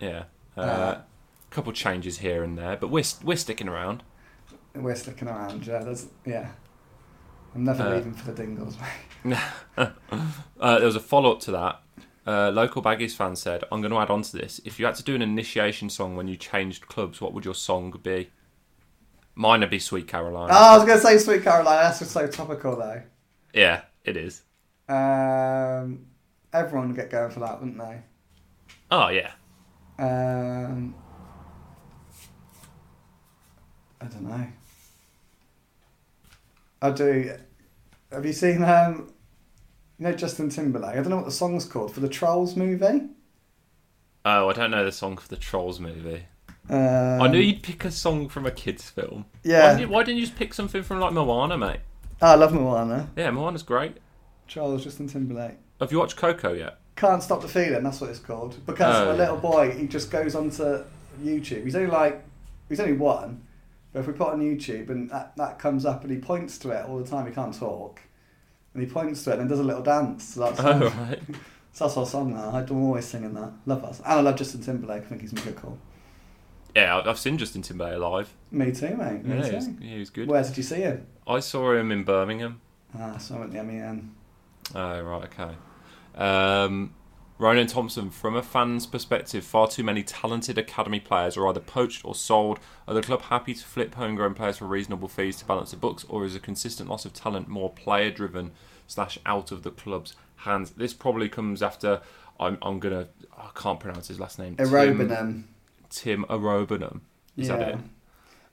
[0.00, 0.24] Yeah.
[0.56, 1.00] Uh, Uh,
[1.50, 4.02] a couple changes here and there, but we're we're sticking around.
[4.74, 5.80] We're sticking around, yeah.
[5.80, 6.48] There's, yeah.
[7.54, 8.76] I'm never Uh, leaving for the Dingles,
[9.24, 9.38] mate.
[10.60, 11.81] Uh, there was a follow up to that.
[12.24, 14.60] Uh, local Baggies fan said, "I'm going to add on to this.
[14.64, 17.54] If you had to do an initiation song when you changed clubs, what would your
[17.54, 18.30] song be?
[19.34, 20.50] Mine would be Sweet Caroline.
[20.52, 21.82] Oh, I was going to say Sweet Caroline.
[21.82, 23.02] That's just so topical, though.
[23.52, 24.42] Yeah, it is.
[24.88, 26.06] Um,
[26.52, 28.02] everyone would get going for that, wouldn't they?
[28.90, 29.32] Oh yeah.
[29.98, 30.94] Um,
[34.00, 34.46] I don't know.
[36.82, 37.36] I do.
[38.10, 39.11] Have you seen um,
[39.98, 40.92] you know Justin Timberlake?
[40.92, 43.08] I don't know what the song's called for the Trolls movie.
[44.24, 46.26] Oh, I don't know the song for the Trolls movie.
[46.70, 49.26] Um, I knew you'd pick a song from a kids' film.
[49.42, 51.80] Why Yeah, didn't, you, why didn't you just pick something from like Moana, mate?
[52.20, 53.10] oh, I love Moana.
[53.16, 53.96] Yeah, Moana's great.
[54.46, 55.56] Trolls, Justin Timberlake.
[55.80, 56.78] Have you watched Coco yet?
[56.94, 57.82] Can't stop the feeling.
[57.82, 58.64] That's what it's called.
[58.64, 60.84] Because Oh, a little boy, he just goes onto
[61.20, 61.64] YouTube.
[61.64, 62.22] He's only like,
[62.68, 63.42] he's only one.
[63.92, 66.70] But if we put on YouTube and that, that comes up and he points to
[66.70, 68.00] it all the time, he can't talk.
[68.74, 70.24] And he points to it and then does a little dance.
[70.34, 71.20] So that's, Oh right.
[71.72, 72.50] so that's our song now.
[72.50, 73.52] I'm always singing that.
[73.66, 73.98] Love us.
[74.00, 75.02] And I love Justin Timberlake.
[75.02, 75.78] I think he's cool.
[76.74, 78.32] Yeah, I've- seen Justin Timberlake live.
[78.50, 79.24] Me too, mate.
[79.24, 79.48] Me Yeah, too.
[79.50, 80.28] he was, yeah, he was good.
[80.28, 81.06] Where did you see him?
[81.26, 82.60] I saw him in Birmingham.
[82.98, 84.14] Ah, so I went to the MEN.
[84.74, 85.54] Oh, right, okay.
[86.14, 86.94] Um,
[87.42, 92.04] Ronan Thompson, from a fan's perspective, far too many talented academy players are either poached
[92.04, 92.60] or sold.
[92.86, 96.04] Are the club happy to flip homegrown players for reasonable fees to balance the books,
[96.08, 98.52] or is a consistent loss of talent more player driven
[98.86, 100.70] slash out of the club's hands?
[100.70, 102.00] This probably comes after.
[102.38, 103.08] I'm, I'm gonna.
[103.36, 104.54] I can't pronounce his last name.
[104.58, 105.48] Tim,
[105.90, 107.00] Tim Iroegbunam.
[107.36, 107.56] Is yeah.
[107.56, 107.78] that it?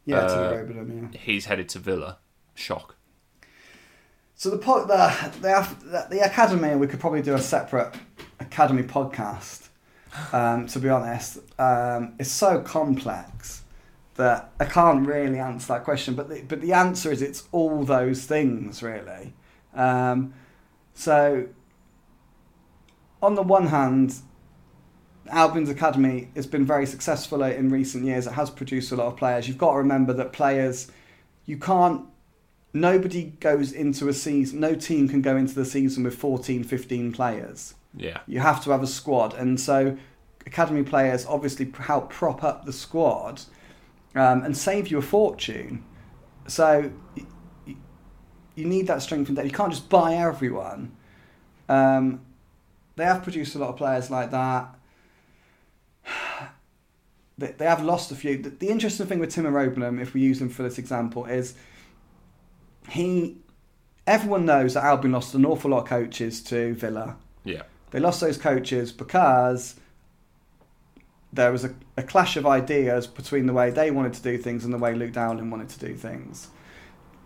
[0.06, 1.20] Yeah, Uh, Tim Iroegbunam, yeah.
[1.20, 2.18] He's headed to Villa.
[2.56, 2.96] Shock.
[4.40, 7.94] So the the, the the academy we could probably do a separate
[8.40, 9.68] academy podcast.
[10.32, 13.64] Um, to be honest, um, it's so complex
[14.16, 16.16] that I can't really answer that question.
[16.16, 19.34] But the, but the answer is it's all those things really.
[19.74, 20.34] Um,
[20.94, 21.50] so
[23.22, 24.16] on the one hand,
[25.30, 28.26] Albion's academy has been very successful in recent years.
[28.26, 29.50] It has produced a lot of players.
[29.50, 30.90] You've got to remember that players,
[31.46, 32.06] you can't
[32.74, 37.12] nobody goes into a season no team can go into the season with 14 15
[37.12, 37.74] players.
[37.96, 38.20] Yeah.
[38.28, 39.98] you have to have a squad and so
[40.46, 43.42] academy players obviously help prop up the squad
[44.16, 45.84] um, and save you a fortune.
[46.48, 47.26] So y-
[47.68, 47.76] y-
[48.56, 49.48] you need that strength and depth.
[49.48, 50.92] You can't just buy everyone.
[51.68, 52.22] Um,
[52.96, 54.76] they have produced a lot of players like that.
[57.38, 58.38] They, they have lost a few.
[58.42, 61.54] The, the interesting thing with Tim Iroegbunam if we use him for this example is
[62.92, 63.38] he
[64.08, 67.16] everyone knows that Albion lost an awful lot of coaches to Villa.
[67.44, 67.64] Yeah.
[67.92, 69.76] They lost those coaches because
[71.32, 74.66] there was a, a clash of ideas between the way they wanted to do things
[74.66, 76.50] and the way Luke Dowling wanted to do things.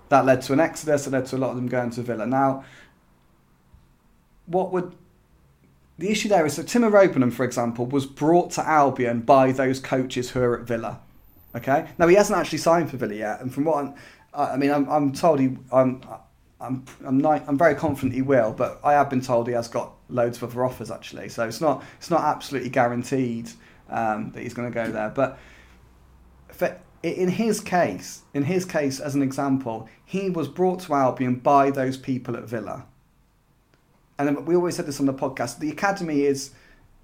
[0.10, 1.08] That led to an exodus.
[1.08, 2.26] It led to a lot of them going to Villa.
[2.26, 2.66] Now,
[4.46, 4.94] what would
[5.98, 6.56] the issue there is?
[6.56, 10.68] So Tim Iroegbunam, for example, was brought to Albion by those coaches who are at
[10.68, 11.00] Villa.
[11.56, 11.88] Okay.
[11.98, 13.94] Now he hasn't actually signed for Villa yet, and from what I'm,
[14.36, 16.02] I mean, I'm, I'm told he, I'm,
[16.60, 19.68] I'm, I'm, not, I'm very confident he will, but I have been told he has
[19.68, 21.30] got loads of other offers actually.
[21.30, 23.50] So it's not, it's not absolutely guaranteed
[23.90, 25.10] um, that he's going to go there.
[25.10, 25.38] But
[26.50, 31.36] for, in his case, in his case, as an example, he was brought to Albion
[31.36, 32.86] by those people at Villa.
[34.18, 35.60] And we always said this on the podcast.
[35.60, 36.52] The academy is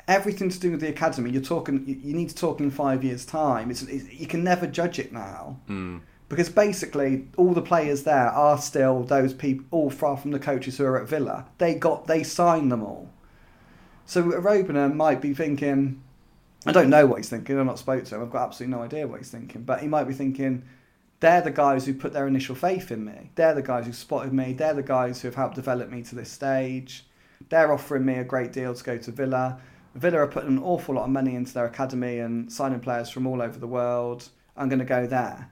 [0.07, 1.31] everything to do with the academy.
[1.31, 1.83] You're talking.
[1.85, 3.71] You, need to talk in five years' time.
[3.71, 6.01] It's, it's, you can never judge it now Mm.
[6.29, 10.77] Because basically all the players there are still those people, all far from the coaches
[10.77, 11.47] who are at Villa.
[11.57, 13.09] They got they signed them all.
[14.05, 16.01] So Robina might be thinking,
[16.65, 17.59] I don't know what he's thinking.
[17.59, 18.21] I've not spoke to him.
[18.21, 19.63] I've got absolutely no idea what he's thinking.
[19.63, 20.63] But he might be thinking,
[21.19, 23.31] they're the guys who put their initial faith in me.
[23.35, 24.53] They're the guys who spotted me.
[24.53, 27.05] They're the guys who have helped develop me to this stage.
[27.49, 29.59] They're offering me a great deal to go to Villa.
[29.95, 33.27] Villa are putting an awful lot of money into their academy and signing players from
[33.27, 34.29] all over the world.
[34.55, 35.51] I'm going to go there.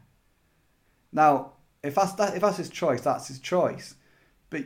[1.12, 1.54] Now,
[1.84, 3.96] if that's that, if that's his choice, that's his choice.
[4.50, 4.66] But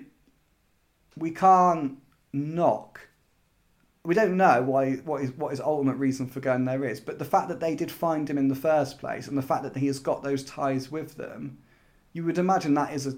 [1.17, 1.97] we can't
[2.33, 3.07] knock.
[4.03, 7.19] We don't know why what his what his ultimate reason for going there is, but
[7.19, 9.77] the fact that they did find him in the first place, and the fact that
[9.77, 11.59] he has got those ties with them,
[12.13, 13.17] you would imagine that is a,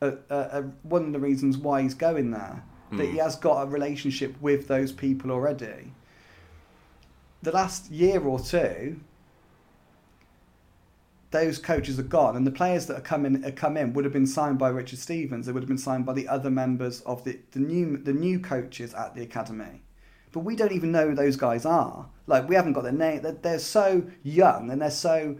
[0.00, 2.64] a, a, a one of the reasons why he's going there.
[2.90, 2.96] Hmm.
[2.96, 5.92] That he has got a relationship with those people already.
[7.42, 9.00] The last year or two,
[11.32, 14.12] those coaches are gone, and the players that are coming are come in would have
[14.12, 15.46] been signed by Richard Stevens.
[15.46, 18.38] They would have been signed by the other members of the, the new the new
[18.38, 19.82] coaches at the academy.
[20.30, 22.08] But we don't even know who those guys are.
[22.26, 23.22] Like we haven't got their name.
[23.22, 25.38] They're, they're so young and they're so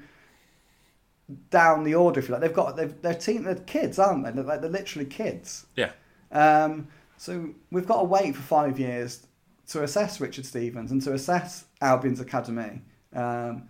[1.50, 2.20] down the order.
[2.20, 4.32] If you like, they've got they've, they're team they're kids, aren't they?
[4.32, 5.66] They're, like, they're literally kids.
[5.76, 5.92] Yeah.
[6.30, 9.26] Um, so we've got to wait for five years
[9.68, 12.82] to assess Richard Stevens and to assess Albion's academy
[13.14, 13.68] um,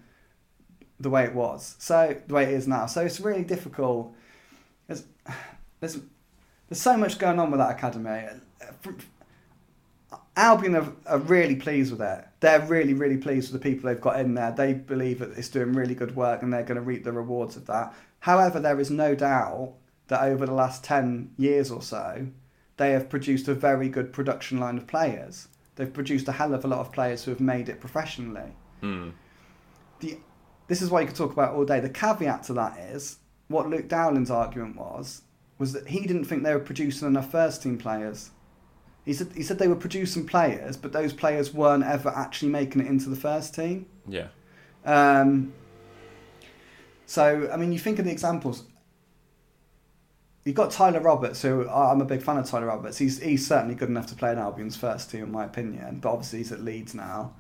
[1.03, 1.76] the way it was.
[1.78, 2.86] So the way it is now.
[2.86, 4.14] So it's really difficult.
[4.86, 5.05] There's
[5.80, 5.98] there's
[6.68, 8.26] there's so much going on with that academy.
[10.34, 12.24] Albion are, are really pleased with it.
[12.40, 14.53] They're really, really pleased with the people they've got in there.
[14.53, 17.57] They believe that it's doing really good work and they're going to reap the rewards
[17.57, 17.94] of that.
[18.20, 19.74] However, there is no doubt
[20.09, 22.26] that over the last 10 years or so,
[22.78, 25.48] they have produced a very good production line of players.
[25.76, 28.57] They've produced a hell of a lot of players who have made it professionally.
[28.82, 29.12] Mm.
[30.00, 30.18] The,
[30.68, 31.80] this is what you could talk about all day.
[31.80, 35.22] The caveat to that is what Luke Dowling's argument was
[35.58, 38.30] was that he didn't think they were producing enough first team players.
[39.04, 42.82] He said he said they were producing players, but those players weren't ever actually making
[42.82, 43.86] it into the first team.
[44.08, 44.28] Yeah.
[44.84, 45.52] Um,
[47.06, 48.64] so I mean, you think of the examples.
[50.44, 52.98] You've got Tyler Roberts, who I'm a big fan of Tyler Roberts.
[52.98, 55.98] He's he's certainly good enough to play in Albion's first team, in my opinion.
[56.00, 57.34] But obviously, he's at Leeds now.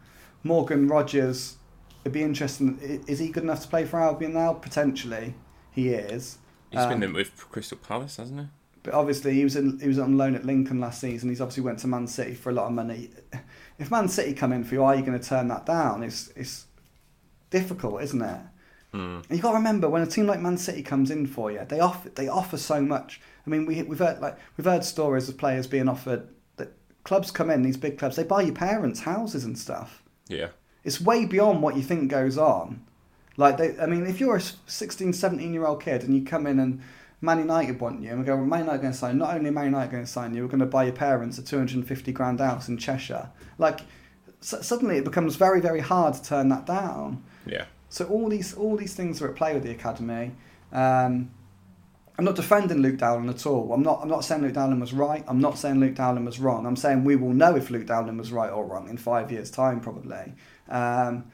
[0.44, 1.56] Morgan Rogers,
[2.02, 2.78] it'd be interesting.
[3.06, 4.52] Is he good enough to play for Albion now?
[4.54, 5.34] Potentially,
[5.70, 6.38] he is.
[6.70, 8.46] He's Um, been in with Crystal Palace, hasn't he?
[8.82, 11.28] But obviously, he was in, he was on loan at Lincoln last season.
[11.28, 13.10] He's obviously went to Man City for a lot of money.
[13.78, 16.02] If Man City come in for you, are you going to turn that down?
[16.02, 16.66] It's it's
[17.50, 18.40] difficult, isn't it?
[18.92, 19.26] Mm.
[19.28, 21.64] And you got to remember when a team like Man City comes in for you,
[21.68, 23.20] they offer they offer so much.
[23.46, 26.72] I mean, we we've heard like we've heard stories of players being offered that
[27.04, 30.02] clubs come in these big clubs, they buy your parents houses and stuff.
[30.28, 30.48] Yeah.
[30.84, 32.82] It's way beyond what you think goes on.
[33.36, 36.46] Like they, I mean, if you're a 16, 17 year old kid and you come
[36.46, 36.82] in and
[37.20, 39.18] Man United want you, and we go, well, Man United going to sign.
[39.18, 41.42] Not only Man United going to sign you, we're going to buy your parents a
[41.42, 43.30] two hundred and fifty grand house in Cheshire.
[43.58, 43.80] Like
[44.40, 47.22] s- suddenly it becomes very very hard to turn that down.
[47.46, 47.66] Yeah.
[47.88, 50.32] So all these all these things are at play with the academy.
[50.72, 51.30] Um,
[52.18, 53.72] I'm not defending Luke Dowling at all.
[53.72, 54.00] I'm not.
[54.02, 55.24] I'm not saying Luke Dowling was right.
[55.26, 56.66] I'm not saying Luke Dowling was wrong.
[56.66, 59.50] I'm saying we will know if Luke Dowling was right or wrong in five years'
[59.50, 60.34] time, probably.
[60.72, 61.30] Um,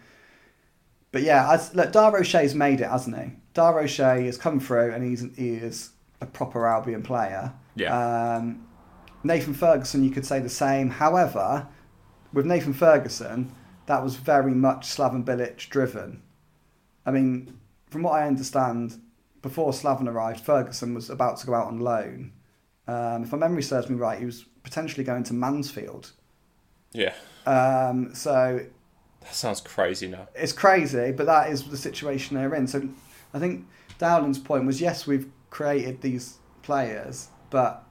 [1.12, 3.32] but yeah, as, look, Dara O'Shea's made it, hasn't he?
[3.54, 7.52] Dar O'Shea has come through, and he's he is a proper Albion player.
[7.76, 8.36] Yeah.
[8.36, 8.66] Um,
[9.24, 10.90] Nathan Ferguson, you could say the same.
[10.90, 11.66] However,
[12.32, 13.52] with Nathan Ferguson,
[13.86, 16.22] that was very much Slaven Bilic driven.
[17.06, 17.58] I mean,
[17.88, 19.00] from what I understand,
[19.42, 22.32] before Slaven arrived, Ferguson was about to go out on loan.
[22.86, 26.12] Um, if my memory serves me right, he was potentially going to Mansfield.
[26.92, 27.14] Yeah.
[27.46, 28.60] Um, so
[29.28, 30.26] That sounds crazy now.
[30.34, 32.66] it's crazy, but that is the situation they're in.
[32.66, 32.88] So
[33.34, 33.66] I think
[33.98, 37.84] Dowling's point was yes, we've created these players, but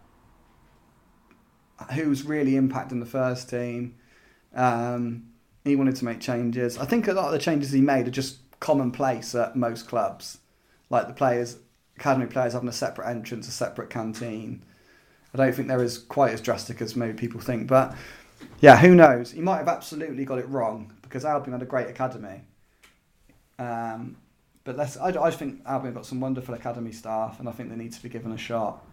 [1.93, 3.95] who's really impacting the first team?
[4.55, 5.27] Um,
[5.63, 6.79] he wanted to make changes.
[6.79, 10.39] I think a lot of the changes he made are just commonplace at most clubs,
[10.89, 11.57] like the players,
[11.97, 14.63] academy players having a separate entrance, a separate canteen.
[15.35, 17.95] I don't think they're as quite as drastic as maybe people think, but
[18.59, 19.33] yeah, who knows?
[19.33, 22.41] He might have absolutely got it wrong because Albion had a great academy.
[23.57, 24.17] Um,
[24.63, 27.75] but let's, I, I think Albion got some wonderful academy staff, and I think they
[27.75, 28.85] need to be given a shot.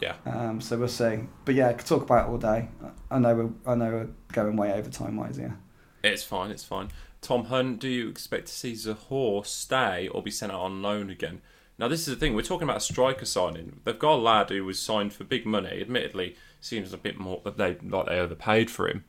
[0.00, 0.14] Yeah.
[0.24, 1.20] Um, so we'll see.
[1.44, 2.68] But yeah, I could talk about it all day.
[3.10, 5.58] I know we're, I know we're going way over time wise here.
[6.02, 6.88] It's fine, it's fine.
[7.20, 11.10] Tom Hunt, do you expect to see Zohore stay or be sent out on loan
[11.10, 11.42] again?
[11.78, 13.80] Now, this is the thing, we're talking about a striker signing.
[13.84, 15.80] They've got a lad who was signed for big money.
[15.80, 19.04] Admittedly, seems a bit more that they like they overpaid for him.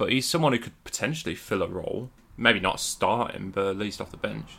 [0.00, 2.08] But he's someone who could potentially fill a role.
[2.34, 4.52] Maybe not start him, but at least off the bench.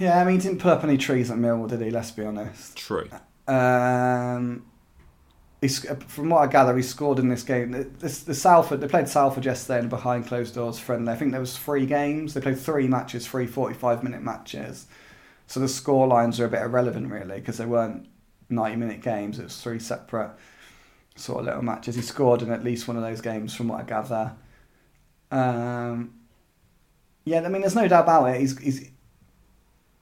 [0.00, 1.90] Yeah, I mean, he didn't put up any trees at Millwall, did he?
[1.90, 2.74] Let's be honest.
[2.74, 3.10] True.
[3.46, 4.64] Um,
[5.60, 7.72] he's, from what I gather, he scored in this game.
[7.72, 11.12] The, the, the Salford, they played Salford yesterday in a behind closed doors friendly.
[11.12, 12.32] I think there was three games.
[12.32, 14.86] They played three matches, three 45 minute matches.
[15.48, 18.08] So the score lines are a bit irrelevant, really, because they weren't
[18.48, 19.38] 90 minute games.
[19.38, 20.30] It was three separate
[21.16, 21.94] sort of little matches.
[21.94, 24.32] He scored in at least one of those games, from what I gather.
[25.30, 26.14] Um,
[27.24, 28.40] yeah, I mean, there's no doubt about it.
[28.40, 28.90] He's he's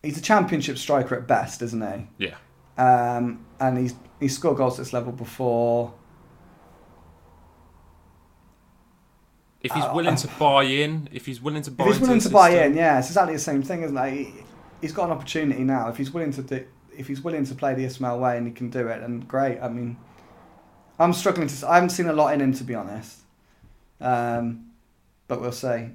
[0.02, 2.26] he's a championship striker at best, isn't he?
[2.26, 2.36] Yeah.
[2.78, 5.92] Um, and he's he's scored goals at this level before.
[9.60, 12.20] If he's Uh, willing to buy in, if he's willing to buy If he's willing
[12.20, 14.10] to buy system- in, yeah, it's exactly the same thing, isn't it?
[14.12, 14.32] He,
[14.80, 15.88] he's got an opportunity now.
[15.88, 16.64] If he's willing to do,
[16.96, 19.60] if he's willing to play the Ismaël way and he can do it, then great.
[19.60, 19.96] I mean,
[21.00, 21.68] I'm struggling to.
[21.68, 23.20] I haven't seen a lot in him to be honest,
[24.00, 24.66] um,
[25.28, 25.88] but we'll see.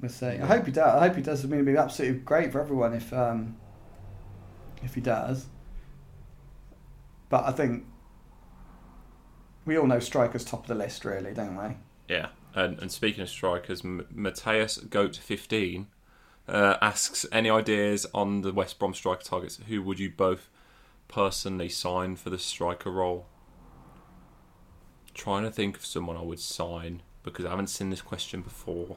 [0.00, 0.26] We'll see.
[0.26, 0.94] I hope he does.
[0.94, 1.44] I hope he does.
[1.44, 3.56] I mean, it'd be absolutely great for everyone if um,
[4.84, 5.46] if he does.
[7.28, 7.84] But I think
[9.64, 11.76] we all know strikers top of the list, really, don't we?
[12.08, 15.88] Yeah, and, and speaking of strikers, Mateus Goat fifteen
[16.46, 19.58] uh, asks any ideas on the West Brom striker targets.
[19.68, 20.48] Who would you both
[21.08, 23.26] personally sign for the striker role?
[25.18, 28.96] Trying to think of someone I would sign because I haven't seen this question before.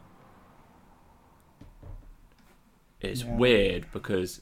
[3.00, 3.36] It's Yeah.
[3.36, 4.42] weird because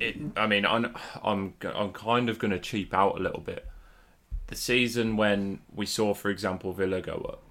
[0.00, 0.16] it.
[0.36, 3.64] I mean, I'm I'm I'm kind of going to cheap out a little bit.
[4.48, 7.42] The season when we saw, for example, Villa go up,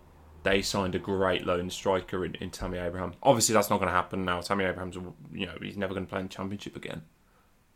[0.44, 3.14] they signed a great loan striker in, in Tammy Abraham.
[3.24, 4.42] Obviously, that's not going to happen now.
[4.42, 4.98] Tammy Abraham's,
[5.32, 7.04] you know, he's never going to play in the Championship again.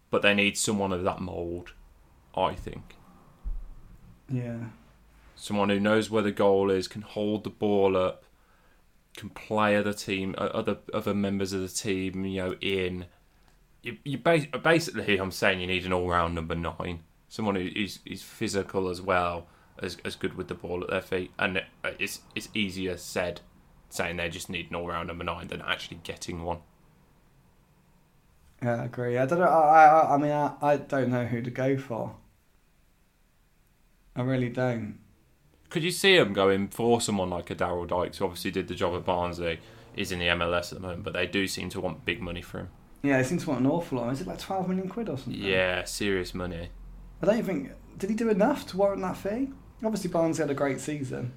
[0.10, 1.72] But they need someone of that mould,
[2.36, 2.96] I think.
[4.30, 4.66] Yeah.
[5.42, 8.26] Someone who knows where the goal is, can hold the ball up,
[9.18, 13.08] can play other team, uh, other other members of the team, you know, in.
[13.82, 17.98] You, you ba- basically, I'm saying you need an all-round number nine, someone who is
[18.06, 19.48] is physical as well
[19.80, 21.66] as as good with the ball at their feet, and it,
[21.98, 23.42] it's it's easier said
[23.90, 26.60] saying they just need an all-round number nine than actually getting one.
[28.62, 29.18] Yeah, I agree.
[29.18, 29.46] I don't know.
[29.46, 32.16] I, I, I mean, I, I don't know who to go for.
[34.16, 35.01] I really don't.
[35.72, 38.76] Could you see them going for someone like a Daryl Dykes, who obviously did the
[38.76, 39.62] job at Barnsley,
[39.96, 42.42] is in the MLS at the moment, but they do seem to want big money
[42.42, 42.70] for him.
[43.02, 44.12] Yeah, they seem to want an awful lot.
[44.12, 45.34] Is it like twelve million quid or something?
[45.34, 46.70] Yeah, serious money.
[47.22, 47.72] I don't think.
[47.98, 49.50] Did he do enough to warrant that fee?
[49.84, 51.34] Obviously, Barnsley had a great season.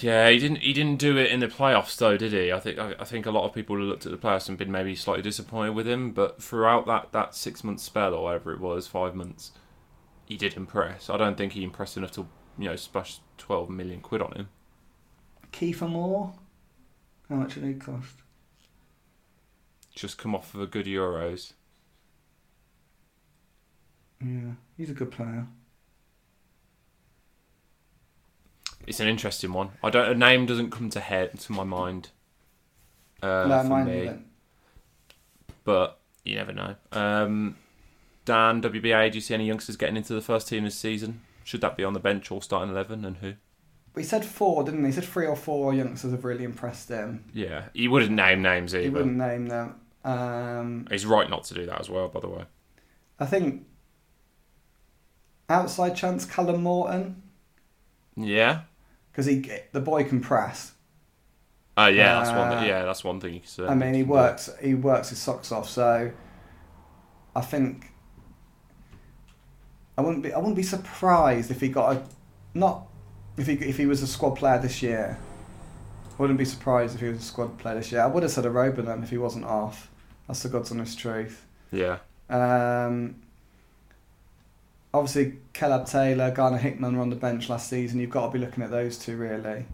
[0.00, 0.58] Yeah, he didn't.
[0.58, 2.50] He didn't do it in the playoffs, though, did he?
[2.50, 2.80] I think.
[2.80, 5.22] I, I think a lot of people looked at the playoffs and been maybe slightly
[5.22, 6.10] disappointed with him.
[6.10, 9.52] But throughout that, that six month spell or whatever it was, five months,
[10.26, 11.08] he did impress.
[11.08, 12.26] I don't think he impressed enough to
[12.58, 14.48] you know splash twelve million quid on him.
[15.52, 16.32] Kiefer Moore.
[17.28, 18.14] How much did he cost?
[19.94, 21.52] Just come off of a good Euros.
[24.20, 25.46] Yeah, he's a good player.
[28.86, 29.70] It's an interesting one.
[29.82, 30.08] I don't.
[30.10, 32.10] A name doesn't come to head to my mind.
[33.22, 33.92] Uh, no, for me.
[33.92, 34.26] didn't.
[35.64, 36.76] but you never know.
[36.92, 37.56] Um,
[38.24, 41.22] Dan, WBA, do you see any youngsters getting into the first team this season?
[41.48, 43.32] Should that be on the bench or starting 11 and who?
[43.96, 44.86] He said four, didn't he?
[44.88, 47.24] He said three or four youngsters have really impressed him.
[47.32, 48.82] Yeah, he wouldn't name names either.
[48.84, 49.80] He wouldn't name them.
[50.04, 52.44] Um, He's right not to do that as well, by the way.
[53.18, 53.64] I think
[55.48, 57.22] outside chance Callum Morton
[58.14, 58.64] Yeah.
[59.10, 60.72] because he the boy can press.
[61.78, 62.58] Uh, yeah, that's one.
[62.58, 63.32] Uh, yeah, that's one thing.
[63.32, 63.64] You can say.
[63.64, 65.66] I mean, he works he works his socks off.
[65.66, 66.12] So
[67.34, 67.94] I think
[69.98, 72.02] I wouldn't be I wouldn't be surprised if he got a
[72.54, 72.86] not
[73.36, 75.18] if he if he was a squad player this year.
[76.10, 78.02] I wouldn't be surprised if he was a squad player this year.
[78.02, 79.90] I would have said Iroegbunam if he wasn't off.
[80.28, 81.44] That's the God's honest truth.
[81.72, 81.98] Yeah.
[82.30, 83.16] Um,
[84.94, 88.00] obviously, Caleb Taylor, Gardner-Hickman were on the bench last season.
[88.00, 89.64] You've got to be looking at those two really.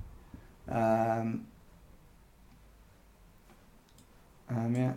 [0.68, 1.46] Um,
[4.50, 4.92] um, yeah,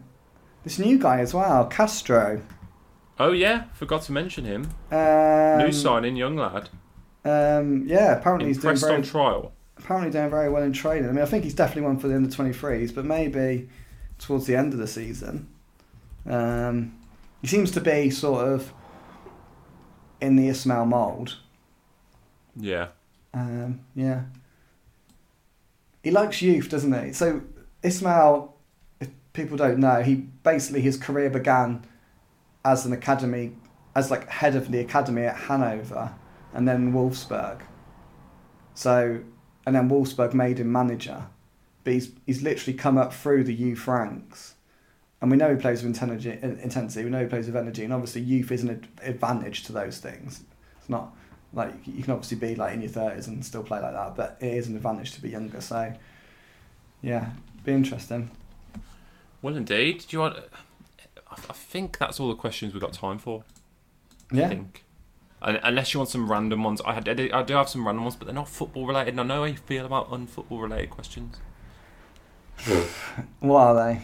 [0.64, 2.42] this new guy as well, Castro.
[3.20, 4.70] Oh yeah, forgot to mention him.
[4.92, 6.70] Um, New signing, young lad.
[7.26, 9.54] Um, yeah, apparently he's doing Impressed very on trial.
[9.78, 11.10] apparently doing very well in training.
[11.10, 13.70] I mean, I think he's definitely one for the under twenty threes, but maybe
[14.20, 15.48] towards the end of the season.
[16.26, 16.98] Um,
[17.42, 18.74] he seems to be sort of
[20.22, 21.36] in the Ismaël mould.
[22.56, 22.88] Yeah.
[23.34, 24.24] Um, yeah.
[26.04, 27.14] He likes youth, doesn't he?
[27.14, 27.42] So
[27.84, 28.52] Ismaël,
[29.00, 31.86] if people don't know, he basically his career began
[32.68, 33.54] as an academy,
[33.96, 36.14] as like head of the academy at Hanover,
[36.54, 37.62] and then Wolfsburg.
[38.74, 39.22] So,
[39.66, 41.28] and then Wolfsburg made him manager,
[41.84, 44.56] but he's he's literally come up through the youth ranks,
[45.22, 46.38] and we know he plays with intensity.
[46.42, 47.06] Intensity.
[47.06, 50.00] We know he plays with energy, and obviously youth is an ad- advantage to those
[50.00, 50.44] things.
[50.78, 51.16] It's not
[51.54, 54.38] like you can obviously be like in your thirties and still play like that, but
[54.42, 55.62] it is an advantage to be younger.
[55.62, 55.94] So,
[57.02, 57.30] yeah,
[57.64, 58.30] be interesting.
[59.42, 60.00] Well, indeed.
[60.00, 60.38] Do you want?
[61.38, 63.44] I I think that's all the questions we've got time for.
[64.32, 64.86] I Yeah, think.
[65.42, 67.86] Un- Unless you want some random ones, I, had, I do- I do have some
[67.88, 69.10] random ones, but they're not football related.
[69.16, 71.42] And I know how you feel about unfootball related questions.
[73.40, 74.02] What are they?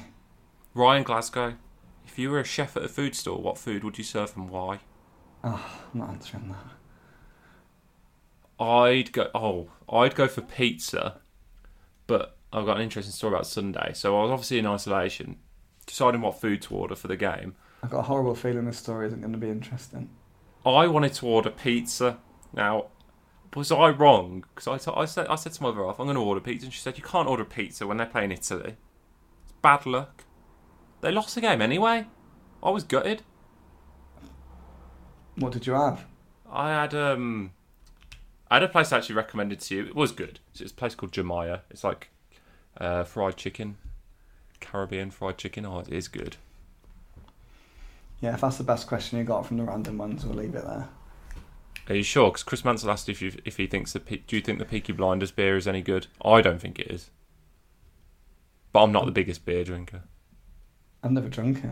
[0.76, 1.58] Ryan Glasgow,
[2.06, 4.50] if you were a chef at a food store, what food would you serve and
[4.52, 4.82] why?
[5.44, 6.74] Oh, I'm not answering that.
[8.60, 9.30] I'd go.
[9.34, 11.22] Oh, I'd go for pizza,
[12.08, 13.94] but I've got an interesting story about Sunday.
[13.96, 15.40] So I was obviously in isolation,
[15.86, 17.56] deciding what food to order for the game.
[17.82, 20.10] I've got a horrible feeling this story isn't going to be interesting.
[20.66, 22.20] I wanted to order pizza.
[22.54, 22.86] Now,
[23.56, 24.46] was I wrong?
[24.56, 26.66] Because I, t- I said I said to my mother, "I'm going to order pizza,"
[26.66, 28.78] and she said, "You can't order pizza when they play in Italy.
[29.44, 30.24] It's bad luck.
[31.02, 32.08] They lost the game anyway.
[32.62, 33.24] I was gutted.
[35.36, 36.06] What did you have?
[36.50, 37.52] I had um,
[38.50, 39.86] I had a place actually recommended to you.
[39.88, 40.40] It was good.
[40.54, 41.62] It's a place called Jamaya.
[41.70, 42.10] It's like
[42.78, 43.78] uh, fried chicken,
[44.64, 45.66] Caribbean fried chicken.
[45.66, 46.38] Oh, it is good.
[48.22, 50.66] Yeah, if that's the best question you got from the random ones, we'll leave it
[50.66, 50.88] there.
[51.90, 52.30] Are you sure?
[52.32, 54.94] Because Chris Mansell asked if you if he thinks the do you think the Peaky
[54.94, 56.08] Blinders beer is any good?
[56.24, 57.10] I don't think it is.
[58.72, 60.04] But I'm not the biggest beer drinker.
[61.04, 61.72] I've never drunk it.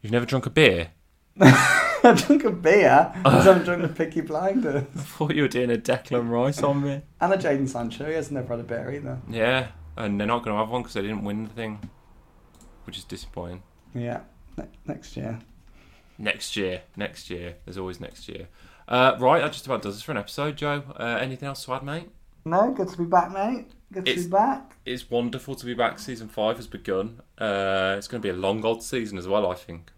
[0.00, 0.88] You've never drunk a beer?
[1.40, 3.12] I've drunk a beer.
[3.14, 4.82] because I haven't drunk the Peaky Blinders.
[4.96, 7.02] I thought you were doing a Declan Rice on me.
[7.20, 8.06] And a Jadon Sancho.
[8.06, 9.18] He has never had a beer either.
[9.28, 11.78] Yeah, and they're not going to have one because they didn't win the thing,
[12.84, 13.62] which is disappointing.
[13.94, 14.20] Yeah,
[14.56, 15.38] ne- next year.
[16.18, 17.56] Next year, next year.
[17.64, 18.48] There's always next year.
[18.88, 20.82] Uh, right, that just about does it for an episode, Joe.
[20.98, 22.08] Uh, anything else to add, mate?
[22.44, 23.68] No, good to be back, mate.
[23.92, 24.76] Good to It's- be back.
[24.84, 25.98] It's wonderful to be back.
[25.98, 27.20] Season five has begun.
[27.38, 29.92] Uh, it's going to be a long old season as well, I think.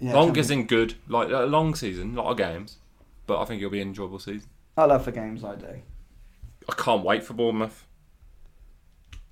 [0.00, 0.54] Yeah, long can as be.
[0.54, 2.78] in good, like a long season, a lot of games,
[3.26, 4.48] but I think it'll be an enjoyable season.
[4.76, 5.80] I love the games I do.
[6.68, 7.86] I can't wait for Bournemouth.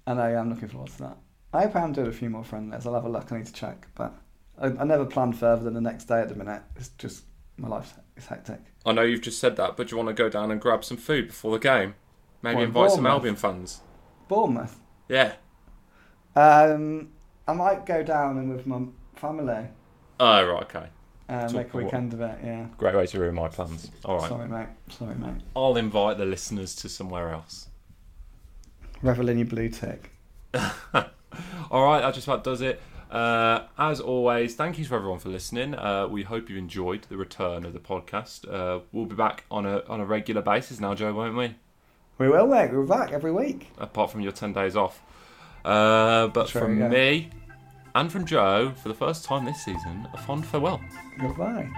[0.07, 1.17] And I am looking forward to that.
[1.53, 2.87] I hope I'm doing a few more friendlies.
[2.87, 3.31] I'll have a look.
[3.33, 3.87] I need to check.
[3.95, 4.15] But
[4.59, 6.63] I, I never plan further than the next day at the minute.
[6.77, 7.25] It's just,
[7.59, 8.61] my life is hectic.
[8.87, 10.85] I know you've just said that, but do you want to go down and grab
[10.85, 11.95] some food before the game?
[12.43, 13.81] Maybe What, invite some Albion fans.
[14.29, 14.81] Bournemouth.
[15.09, 15.35] Yeah.
[16.35, 17.11] Um,
[17.47, 18.81] I might go down and with my
[19.15, 19.69] family.
[20.19, 20.87] Oh, right, okay.
[21.29, 22.67] Uh, make a what- weekend of it, yeah.
[22.79, 23.91] Great way to ruin my plans.
[24.05, 24.29] All right.
[24.29, 24.69] Sorry, mate.
[24.89, 25.43] Sorry, mate.
[25.55, 27.69] I'll invite the listeners to somewhere else.
[29.03, 30.11] Revel in your blue tick.
[31.71, 32.81] All right, that just about does it.
[33.11, 35.75] Uh, as always, thank you to everyone for listening.
[35.75, 38.51] Uh, we hope you enjoyed the return of the podcast.
[38.51, 41.55] Uh, we'll be back on a on a regular basis now, Joe, won't we?
[42.17, 42.73] We will, mate.
[42.73, 43.69] We're back every week.
[43.77, 45.03] Apart from your ten days off.
[45.65, 46.89] Uh, but from yeah.
[46.89, 47.31] me
[47.95, 50.81] and from Joe, for the first time this season, a fond farewell.
[51.21, 51.71] Goodbye.